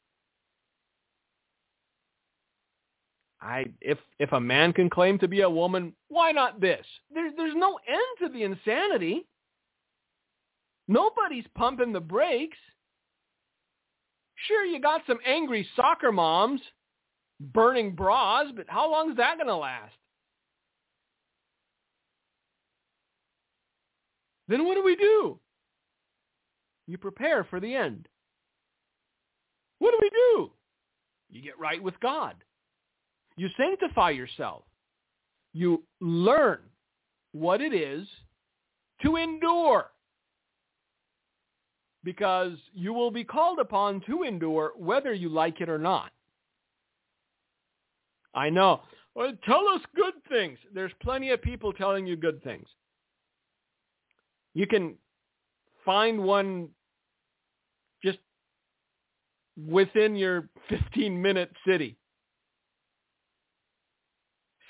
[3.43, 6.87] I if if a man can claim to be a woman, why not this?
[7.13, 9.27] There's there's no end to the insanity.
[10.87, 12.59] Nobody's pumping the brakes.
[14.47, 16.61] Sure, you got some angry soccer moms
[17.41, 19.95] burning bras, but how long is that going to last?
[24.49, 25.39] Then what do we do?
[26.87, 28.09] You prepare for the end.
[29.79, 30.51] What do we do?
[31.31, 32.35] You get right with God.
[33.37, 34.65] You sanctify yourself.
[35.53, 36.59] You learn
[37.33, 38.07] what it is
[39.03, 39.87] to endure.
[42.05, 46.11] Because you will be called upon to endure whether you like it or not.
[48.35, 48.81] I know.
[49.15, 50.59] Well, tell us good things.
[50.75, 52.67] There's plenty of people telling you good things.
[54.55, 54.97] You can
[55.85, 56.69] find one
[58.03, 58.19] just
[59.69, 61.97] within your 15-minute city.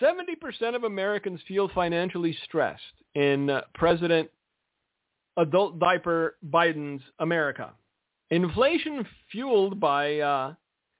[0.03, 2.83] 70% of Americans feel financially stressed
[3.15, 4.29] in uh, President
[5.37, 7.73] Adult Diaper Biden's America.
[8.31, 10.55] Inflation fueled by uh,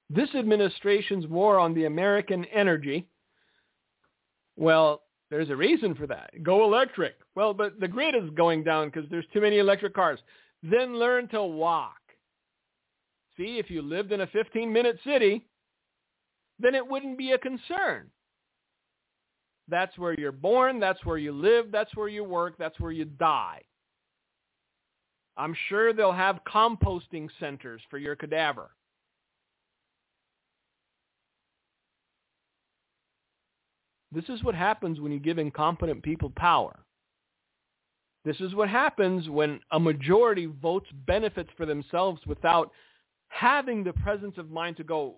[0.09, 3.07] this administration's war on the American energy.
[4.55, 6.31] Well, there's a reason for that.
[6.43, 7.15] Go electric.
[7.35, 10.19] Well, but the grid is going down because there's too many electric cars.
[10.61, 11.97] Then learn to walk.
[13.35, 15.47] See, if you lived in a 15-minute city,
[16.59, 18.11] then it wouldn't be a concern.
[19.73, 20.79] That's where you're born.
[20.79, 21.71] That's where you live.
[21.71, 22.59] That's where you work.
[22.59, 23.59] That's where you die.
[25.35, 28.69] I'm sure they'll have composting centers for your cadaver.
[34.11, 36.77] This is what happens when you give incompetent people power.
[38.25, 42.69] This is what happens when a majority votes benefits for themselves without
[43.29, 45.15] having the presence of mind to go,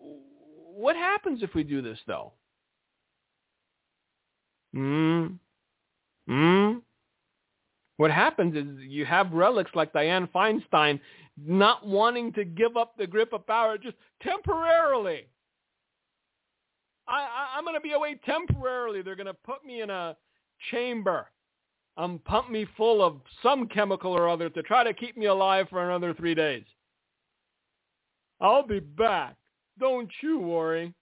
[0.73, 2.31] what happens if we do this though?
[4.75, 5.27] Hmm.
[6.27, 6.73] Hmm.
[7.97, 10.99] What happens is you have relics like Dianne Feinstein
[11.41, 15.27] not wanting to give up the grip of power just temporarily.
[17.07, 19.01] I, I, I'm going to be away temporarily.
[19.01, 20.17] They're going to put me in a
[20.71, 21.27] chamber
[21.97, 25.67] and pump me full of some chemical or other to try to keep me alive
[25.69, 26.65] for another three days.
[28.41, 29.35] I'll be back.
[29.79, 30.93] Don't you worry.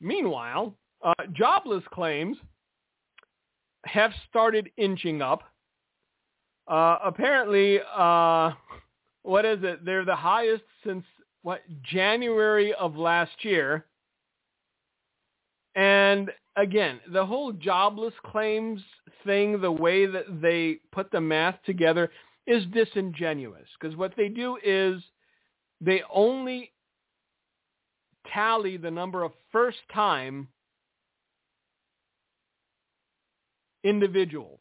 [0.00, 0.74] Meanwhile,
[1.04, 2.36] uh, jobless claims
[3.84, 5.42] have started inching up.
[6.66, 8.50] Uh, apparently, uh,
[9.22, 9.84] what is it?
[9.84, 11.04] They're the highest since
[11.42, 13.86] what January of last year.
[15.74, 18.82] And again, the whole jobless claims
[19.24, 22.10] thing, the way that they put the math together
[22.46, 25.00] is disingenuous because what they do is
[25.80, 26.72] they only
[28.32, 30.48] tally the number of first time
[33.88, 34.60] individuals.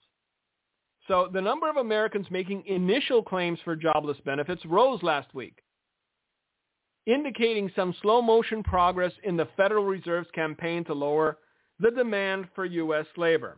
[1.07, 5.59] So the number of Americans making initial claims for jobless benefits rose last week,
[7.05, 11.37] indicating some slow motion progress in the Federal Reserve's campaign to lower
[11.79, 13.05] the demand for U.S.
[13.15, 13.57] labor.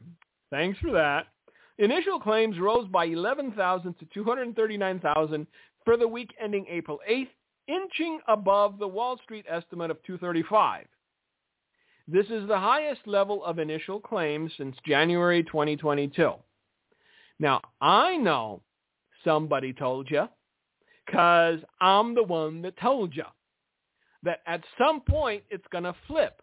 [0.51, 1.27] Thanks for that.
[1.77, 5.47] Initial claims rose by 11,000 to 239,000
[5.85, 7.29] for the week ending April 8th,
[7.67, 10.85] inching above the Wall Street estimate of 235.
[12.11, 16.31] This is the highest level of initial claims since January 2022.
[17.39, 18.63] Now, I know
[19.23, 20.27] somebody told you
[21.05, 23.25] because I'm the one that told you
[24.23, 26.41] that at some point it's going to flip.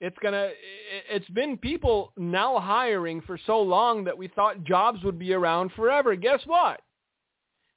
[0.00, 0.52] It's going to
[1.10, 5.72] it's been people now hiring for so long that we thought jobs would be around
[5.74, 6.14] forever.
[6.14, 6.82] Guess what?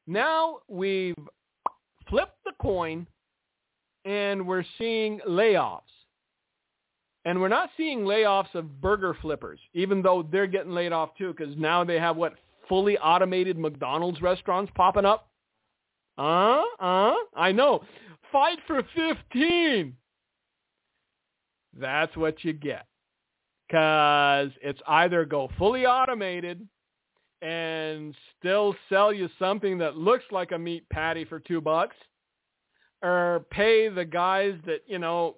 [0.05, 1.15] Now we've
[2.09, 3.07] flipped the coin
[4.05, 5.81] and we're seeing layoffs.
[7.25, 11.33] And we're not seeing layoffs of burger flippers, even though they're getting laid off too,
[11.35, 12.33] because now they have what
[12.69, 15.29] fully automated McDonald's restaurants popping up.
[16.17, 17.83] Uh, uh, I know.
[18.31, 19.95] Fight for 15.
[21.77, 22.85] That's what you get.
[23.67, 26.67] Because it's either go fully automated
[27.41, 31.95] and still sell you something that looks like a meat patty for two bucks,
[33.01, 35.37] or pay the guys that, you know,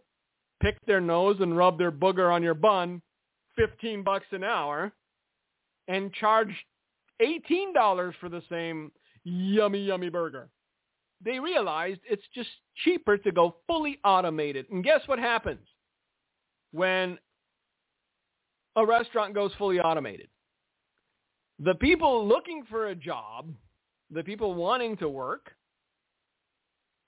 [0.61, 3.01] pick their nose and rub their booger on your bun
[3.57, 4.91] 15 bucks an hour
[5.87, 6.53] and charge
[7.21, 8.91] $18 for the same
[9.23, 10.49] yummy, yummy burger.
[11.23, 12.49] They realized it's just
[12.83, 14.65] cheaper to go fully automated.
[14.71, 15.67] And guess what happens
[16.71, 17.19] when
[18.75, 20.29] a restaurant goes fully automated?
[21.59, 23.53] The people looking for a job,
[24.09, 25.51] the people wanting to work,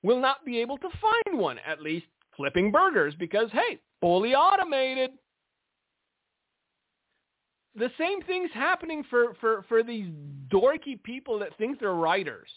[0.04, 2.06] will not be able to find one, at least
[2.36, 5.12] flipping burgers because, hey, fully automated.
[7.76, 10.08] The same thing's happening for, for, for these
[10.50, 12.50] dorky people that think they're writers,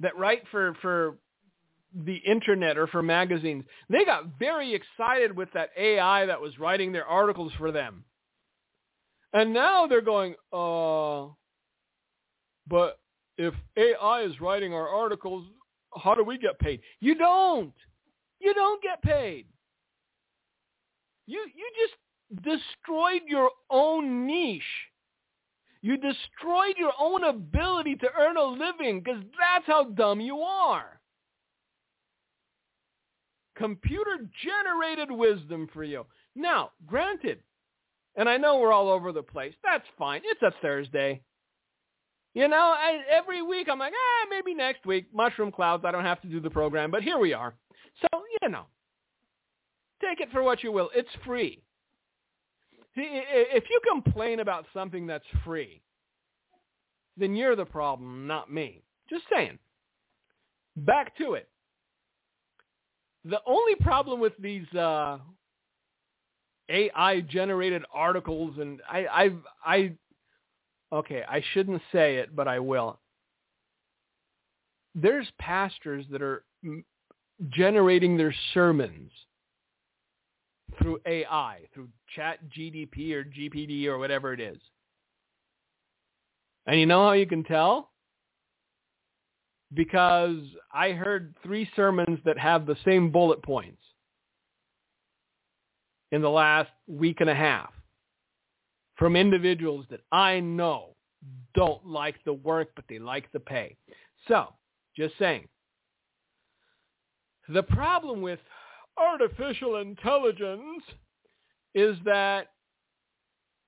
[0.00, 1.16] that write for, for
[2.04, 3.64] the internet or for magazines.
[3.88, 8.04] They got very excited with that AI that was writing their articles for them.
[9.32, 11.32] And now they're going, uh,
[12.68, 12.98] but
[13.38, 15.46] if AI is writing our articles,
[16.02, 16.80] how do we get paid?
[17.00, 17.72] You don't.
[18.40, 19.46] You don't get paid.
[21.26, 24.62] You you just destroyed your own niche.
[25.82, 31.00] You destroyed your own ability to earn a living because that's how dumb you are.
[33.56, 36.04] Computer generated wisdom for you.
[36.34, 37.40] Now, granted,
[38.16, 39.54] and I know we're all over the place.
[39.64, 40.22] That's fine.
[40.24, 41.22] It's a Thursday.
[42.36, 45.86] You know, I, every week I'm like, ah, maybe next week, mushroom clouds.
[45.86, 47.54] I don't have to do the program, but here we are.
[48.02, 48.08] So,
[48.42, 48.64] you know,
[50.02, 50.90] take it for what you will.
[50.94, 51.62] It's free.
[52.94, 55.80] If you complain about something that's free,
[57.16, 58.82] then you're the problem, not me.
[59.08, 59.58] Just saying.
[60.76, 61.48] Back to it.
[63.24, 65.16] The only problem with these uh,
[66.68, 69.30] AI generated articles and I I
[69.64, 69.92] I
[70.96, 72.98] okay, I shouldn't say it, but I will.
[74.94, 76.44] There's pastors that are
[77.50, 79.10] generating their sermons
[80.78, 84.58] through AI, through Chat GDP or GPD or whatever it is.
[86.66, 87.90] And you know how you can tell?
[89.74, 90.38] Because
[90.72, 93.82] I heard three sermons that have the same bullet points
[96.10, 97.72] in the last week and a half
[98.96, 100.96] from individuals that I know
[101.54, 103.76] don't like the work, but they like the pay.
[104.28, 104.52] So,
[104.96, 105.48] just saying.
[107.48, 108.40] The problem with
[108.98, 110.82] artificial intelligence
[111.74, 112.48] is that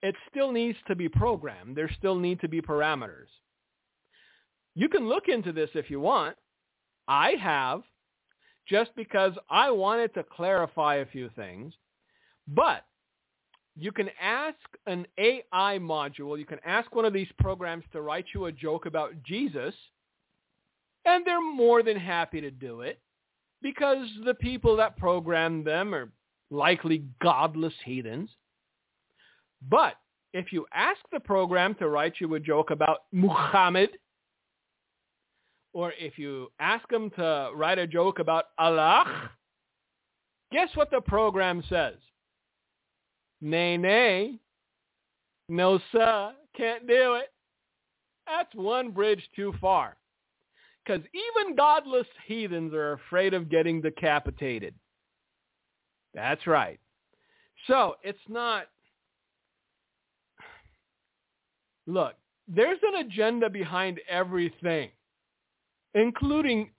[0.03, 1.77] it still needs to be programmed.
[1.77, 3.29] There still need to be parameters.
[4.75, 6.37] You can look into this if you want.
[7.09, 7.83] I have,
[8.69, 11.75] just because I wanted to clarify a few things.
[12.47, 12.85] But
[13.79, 14.57] you can ask
[14.87, 18.87] an AI module, you can ask one of these programs to write you a joke
[18.87, 19.75] about Jesus,
[21.05, 23.01] and they're more than happy to do it
[23.63, 26.11] because the people that program them are
[26.51, 28.31] likely godless heathens.
[29.69, 29.95] But
[30.33, 33.91] if you ask the program to write you a joke about Muhammad,
[35.73, 39.31] or if you ask them to write a joke about Allah,
[40.51, 41.95] guess what the program says?
[43.41, 44.39] Nay, nay.
[45.49, 46.33] No, sir.
[46.57, 47.33] Can't do it.
[48.27, 49.97] That's one bridge too far.
[50.85, 54.75] Because even godless heathens are afraid of getting decapitated.
[56.15, 56.81] That's right.
[57.67, 58.67] So it's not...
[61.87, 62.15] Look,
[62.47, 64.91] there's an agenda behind everything,
[65.95, 66.71] including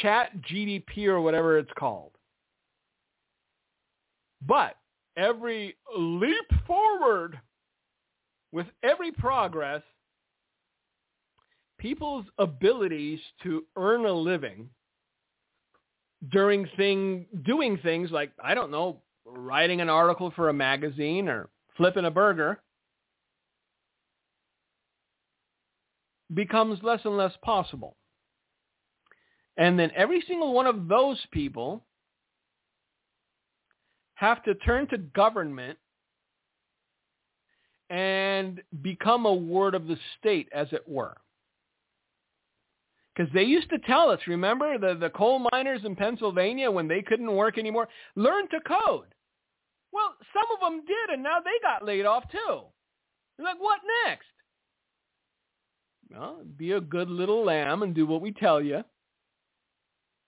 [0.00, 2.12] chat GDP or whatever it's called.
[4.42, 4.76] But
[5.16, 7.40] every leap forward,
[8.52, 9.82] with every progress,
[11.78, 14.68] people's abilities to earn a living
[16.30, 21.48] during thing doing things like I don't know, writing an article for a magazine or
[21.76, 22.60] flipping a burger
[26.32, 27.96] becomes less and less possible.
[29.56, 31.84] And then every single one of those people
[34.16, 35.78] have to turn to government
[37.88, 41.16] and become a ward of the state, as it were.
[43.14, 47.00] Because they used to tell us, remember the, the coal miners in Pennsylvania when they
[47.00, 49.06] couldn't work anymore, learn to code.
[49.92, 52.62] Well, some of them did, and now they got laid off too.
[53.36, 54.26] They're like, what next?
[56.10, 58.82] Well, be a good little lamb and do what we tell you.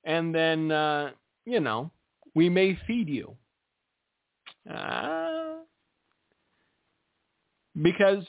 [0.04, 1.10] And then, uh,
[1.44, 1.90] you know,
[2.34, 3.36] we may feed you.
[4.68, 5.56] Uh,
[7.80, 8.24] because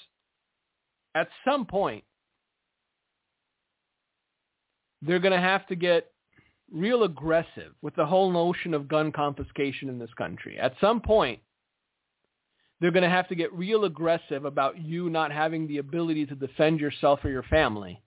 [1.15, 2.03] at some point,
[5.01, 6.11] they're going to have to get
[6.71, 10.57] real aggressive with the whole notion of gun confiscation in this country.
[10.59, 11.39] At some point,
[12.79, 16.35] they're going to have to get real aggressive about you not having the ability to
[16.35, 18.01] defend yourself or your family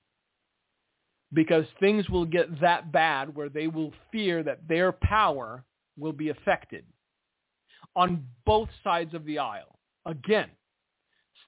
[1.32, 5.64] because things will get that bad where they will fear that their power
[5.98, 6.84] will be affected
[7.96, 9.78] on both sides of the aisle.
[10.06, 10.48] Again,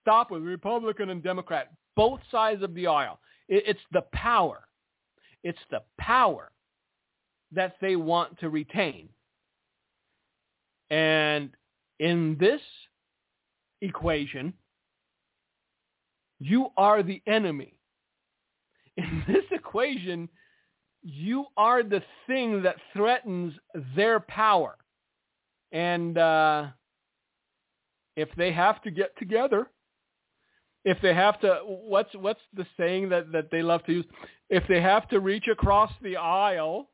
[0.01, 3.19] stop with Republican and Democrat, both sides of the aisle.
[3.49, 4.67] It's the power.
[5.43, 6.51] It's the power
[7.53, 9.09] that they want to retain.
[10.91, 11.51] And
[11.99, 12.61] in this
[13.81, 14.55] equation,
[16.41, 17.75] you are the enemy.
[18.97, 20.29] In this equation,
[21.03, 23.55] you are the thing that threatens
[23.95, 24.77] their power.
[25.75, 26.67] And uh,
[28.17, 29.67] if they have to get together,
[30.85, 34.05] if they have to, what's what's the saying that that they love to use?
[34.49, 36.91] If they have to reach across the aisle,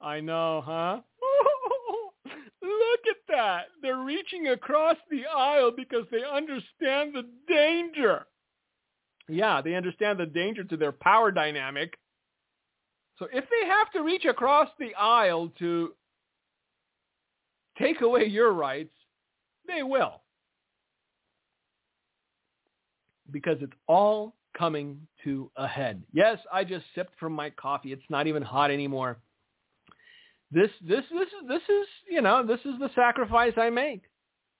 [0.00, 1.00] I know, huh?
[2.62, 3.66] Look at that.
[3.82, 8.26] They're reaching across the aisle because they understand the danger.
[9.28, 11.94] Yeah, they understand the danger to their power dynamic.
[13.18, 15.92] So if they have to reach across the aisle to
[17.78, 18.94] take away your rights,
[19.66, 20.20] they will.
[23.30, 26.02] Because it's all coming to a head.
[26.12, 27.92] Yes, I just sipped from my coffee.
[27.92, 29.18] It's not even hot anymore.
[30.50, 34.02] This this this is this is, you know, this is the sacrifice I make.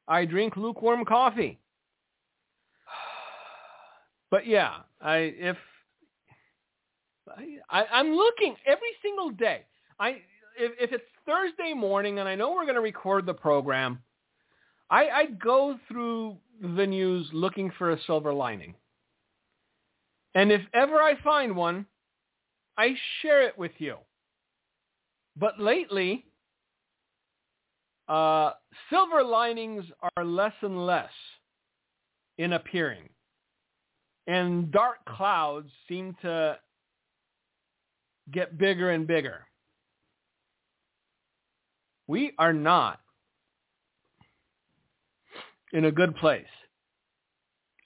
[0.07, 1.59] I drink lukewarm coffee.
[4.31, 5.57] But yeah, I if
[7.71, 9.65] I, I'm looking every single day.
[9.99, 10.21] I
[10.59, 14.01] if, if it's Thursday morning and I know we're going to record the program,
[14.89, 18.75] I, I go through the news looking for a silver lining.
[20.35, 21.85] And if ever I find one,
[22.79, 23.97] I share it with you.
[25.37, 26.25] But lately,
[28.09, 28.53] uh,
[28.89, 29.85] silver linings
[30.17, 31.11] are less and less
[32.39, 33.11] in appearing.
[34.27, 36.57] And dark clouds seem to
[38.33, 39.48] get bigger and bigger.
[42.09, 42.99] We are not
[45.73, 46.47] in a good place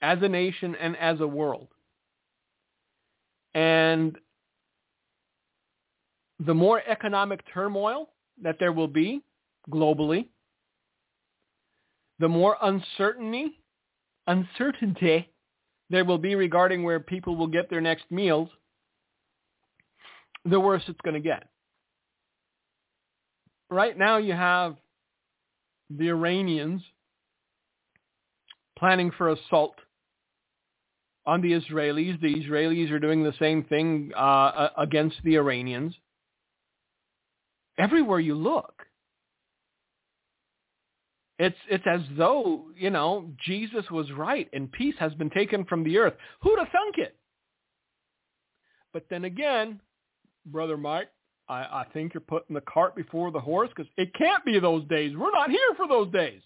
[0.01, 1.67] as a nation and as a world.
[3.53, 4.17] And
[6.39, 8.09] the more economic turmoil
[8.41, 9.21] that there will be
[9.69, 10.27] globally,
[12.19, 13.59] the more uncertainty,
[14.27, 15.29] uncertainty
[15.89, 18.49] there will be regarding where people will get their next meals,
[20.45, 21.47] the worse it's going to get.
[23.73, 24.75] Right now you have
[25.89, 26.83] the Iranians
[28.77, 29.73] planning for assault
[31.25, 32.21] on the Israelis.
[32.21, 35.95] The Israelis are doing the same thing uh, against the Iranians.
[37.79, 38.83] Everywhere you look,
[41.39, 45.83] it's it's as though you know Jesus was right and peace has been taken from
[45.83, 46.13] the earth.
[46.43, 47.15] Who'd have thunk it?
[48.93, 49.81] But then again,
[50.45, 51.09] brother Mike,
[51.49, 54.85] I, I think you're putting the cart before the horse because it can't be those
[54.87, 55.15] days.
[55.15, 56.41] We're not here for those days.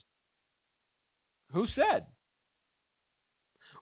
[1.54, 2.06] Who said?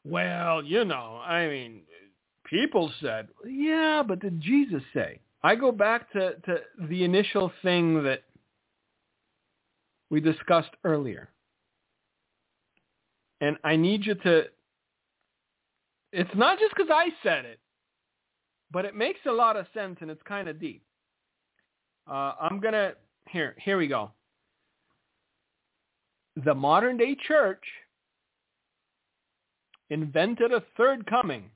[0.04, 1.82] Well, you know, I mean,
[2.46, 5.20] people said, yeah, but did Jesus say?
[5.44, 8.24] I go back to, to the initial thing that
[10.10, 11.30] we discussed earlier.
[13.42, 14.46] And I need you to,
[16.12, 17.60] it's not just because I said it,
[18.72, 20.84] but it makes a lot of sense and it's kind of deep.
[22.10, 22.94] Uh, I'm going to,
[23.30, 24.12] here, here we go.
[26.44, 27.64] The modern day church
[29.90, 31.50] invented a third coming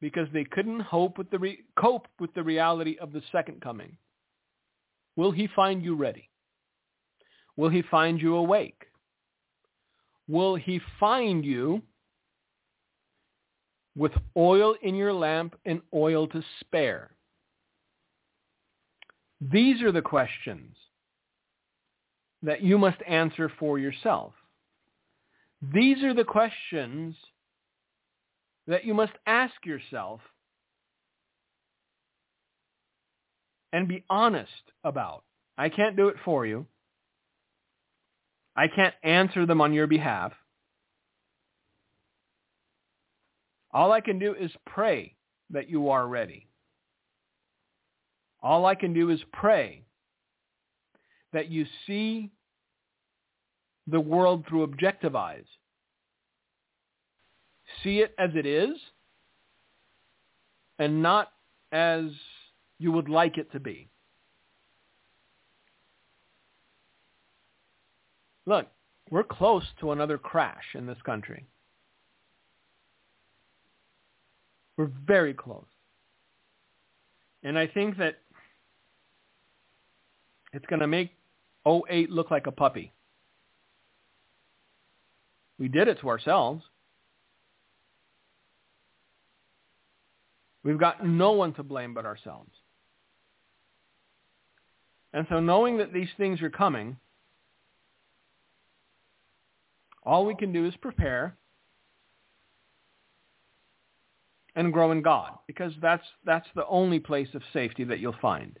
[0.00, 3.96] because they couldn't hope with the re- cope with the reality of the second coming.
[5.16, 6.28] Will he find you ready?
[7.56, 8.84] Will he find you awake?
[10.28, 11.82] Will he find you
[13.96, 17.10] with oil in your lamp and oil to spare?
[19.40, 20.76] These are the questions
[22.42, 24.32] that you must answer for yourself.
[25.62, 27.14] These are the questions
[28.66, 30.20] that you must ask yourself
[33.72, 34.50] and be honest
[34.84, 35.24] about.
[35.56, 36.66] I can't do it for you.
[38.56, 40.32] I can't answer them on your behalf.
[43.72, 45.14] All I can do is pray
[45.50, 46.47] that you are ready.
[48.42, 49.82] All I can do is pray
[51.32, 52.30] that you see
[53.86, 55.44] the world through objective eyes.
[57.82, 58.76] See it as it is
[60.78, 61.32] and not
[61.72, 62.06] as
[62.78, 63.88] you would like it to be.
[68.46, 68.66] Look,
[69.10, 71.46] we're close to another crash in this country.
[74.76, 75.66] We're very close.
[77.42, 78.18] And I think that
[80.52, 81.10] it's going to make
[81.66, 82.92] 08 look like a puppy.
[85.58, 86.62] We did it to ourselves.
[90.62, 92.50] We've got no one to blame but ourselves.
[95.12, 96.96] And so knowing that these things are coming,
[100.04, 101.36] all we can do is prepare
[104.54, 108.58] and grow in God because that's, that's the only place of safety that you'll find.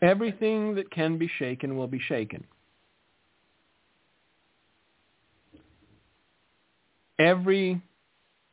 [0.00, 2.44] Everything that can be shaken will be shaken.
[7.18, 7.80] Every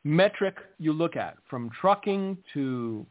[0.02, 3.06] metric you look at, from trucking to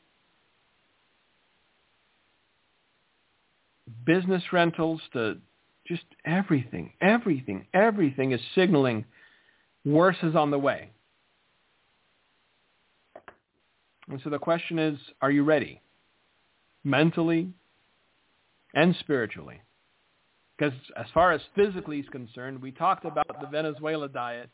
[4.05, 5.37] business rentals to
[5.87, 9.05] just everything, everything, everything is signaling
[9.85, 10.89] worse is on the way.
[14.09, 15.81] And so the question is, are you ready?
[16.83, 17.49] Mentally
[18.75, 19.61] and spiritually.
[20.57, 24.49] Because as far as physically is concerned, we talked about the Venezuela diet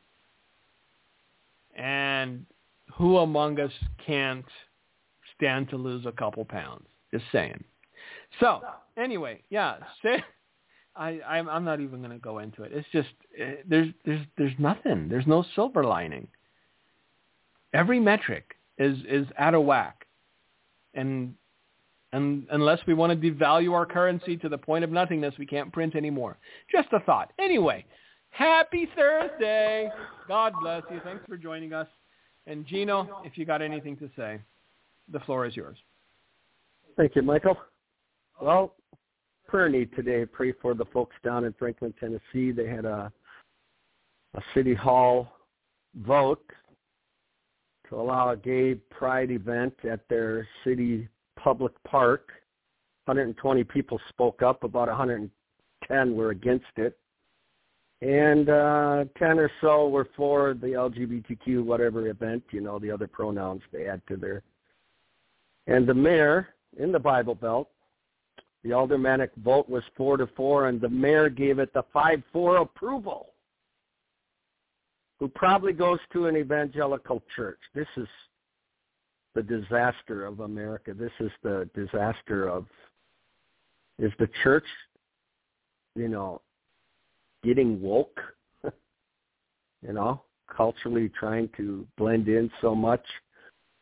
[1.76, 2.46] and
[2.96, 3.72] who among us
[4.06, 4.46] can't
[5.36, 6.86] stand to lose a couple pounds?
[7.12, 7.64] Just saying.
[8.40, 8.62] So
[8.98, 9.78] anyway, yeah,
[10.96, 12.72] I, I'm, I'm not even going to go into it.
[12.74, 13.10] It's just
[13.42, 15.08] uh, there's there's there's nothing.
[15.10, 16.28] There's no silver lining.
[17.74, 20.06] Every metric is is out of whack,
[20.94, 21.36] and
[22.14, 25.72] and unless we want to devalue our currency to the point of nothingness, we can't
[25.72, 26.38] print anymore.
[26.72, 27.32] Just a thought.
[27.40, 27.86] Anyway,
[28.30, 29.90] happy Thursday.
[30.28, 31.00] God bless you.
[31.04, 31.88] Thanks for joining us.
[32.48, 34.42] And Gino, if you got anything to say,
[35.12, 35.78] the floor is yours.
[36.98, 37.58] Thank you, Michael.
[38.42, 38.76] Well,
[39.48, 40.26] prayer need today.
[40.26, 42.52] Pray for the folks down in Franklin, Tennessee.
[42.52, 43.12] They had a
[44.36, 45.28] a city hall
[46.06, 46.44] vote
[47.90, 51.08] to allow a gay pride event at their city
[51.44, 52.30] public park.
[53.06, 54.64] 120 people spoke up.
[54.64, 56.98] About 110 were against it,
[58.02, 62.44] and uh, 10 or so were for the LGBTQ whatever event.
[62.52, 64.44] You know the other pronouns they add to their.
[65.68, 67.70] And the mayor in the Bible Belt
[68.64, 73.30] the aldermanic vote was four to four, and the mayor gave it the five-four approval.
[75.20, 77.60] Who probably goes to an evangelical church.
[77.74, 78.08] This is
[79.34, 80.94] the disaster of America.
[80.94, 82.66] This is the disaster of
[84.00, 84.66] is the church,
[85.96, 86.42] you know,
[87.44, 88.20] getting woke,
[88.64, 90.22] you know,
[90.56, 93.06] culturally trying to blend in so much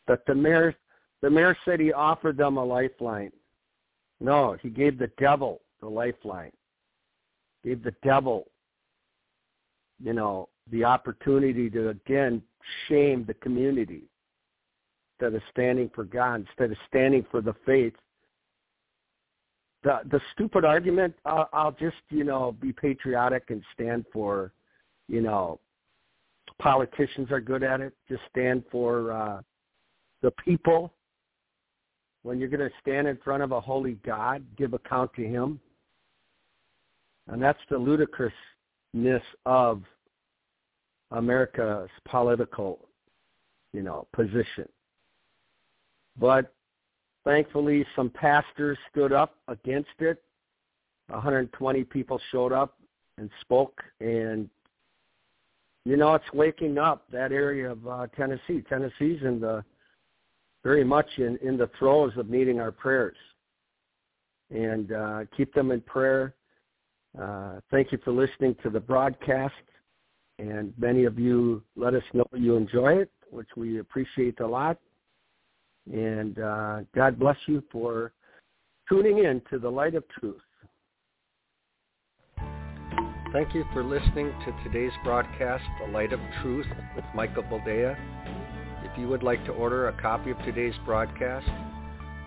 [0.07, 0.75] that the mayor
[1.21, 3.31] the mayor said he offered them a lifeline.
[4.19, 6.51] No, he gave the devil the lifeline.
[7.63, 8.47] Gave the devil,
[10.01, 12.41] you know, the opportunity to again
[12.87, 14.03] shame the community
[15.19, 17.93] instead of standing for God, instead of standing for the faith.
[19.83, 24.51] The the stupid argument, uh, I'll just you know be patriotic and stand for,
[25.07, 25.59] you know,
[26.61, 27.93] politicians are good at it.
[28.07, 29.41] Just stand for uh,
[30.21, 30.93] the people
[32.23, 35.59] when you're going to stand in front of a holy God, give account to him.
[37.27, 39.83] And that's the ludicrousness of
[41.11, 42.89] America's political,
[43.71, 44.67] you know, position.
[46.19, 46.53] But
[47.23, 50.21] thankfully, some pastors stood up against it.
[51.07, 52.77] 120 people showed up
[53.17, 54.49] and spoke, and
[55.85, 58.61] you know, it's waking up that area of uh, Tennessee.
[58.69, 59.63] Tennessee's in the
[60.63, 63.15] very much in, in the throes of needing our prayers.
[64.51, 66.35] And uh, keep them in prayer.
[67.19, 69.53] Uh, thank you for listening to the broadcast.
[70.37, 74.77] And many of you let us know you enjoy it, which we appreciate a lot.
[75.91, 78.11] And uh, God bless you for
[78.87, 80.41] tuning in to the light of truth.
[83.31, 86.65] Thank you for listening to today's broadcast, The Light of Truth
[86.95, 87.95] with Michael Boldea.
[88.83, 91.47] If you would like to order a copy of today's broadcast,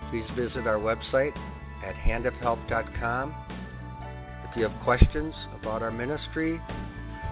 [0.09, 1.35] please visit our website
[1.85, 3.35] at handofhelp.com.
[4.49, 6.61] If you have questions about our ministry,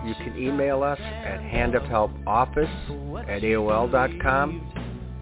[0.06, 4.91] you can email us at handofhelpoffice at aol.com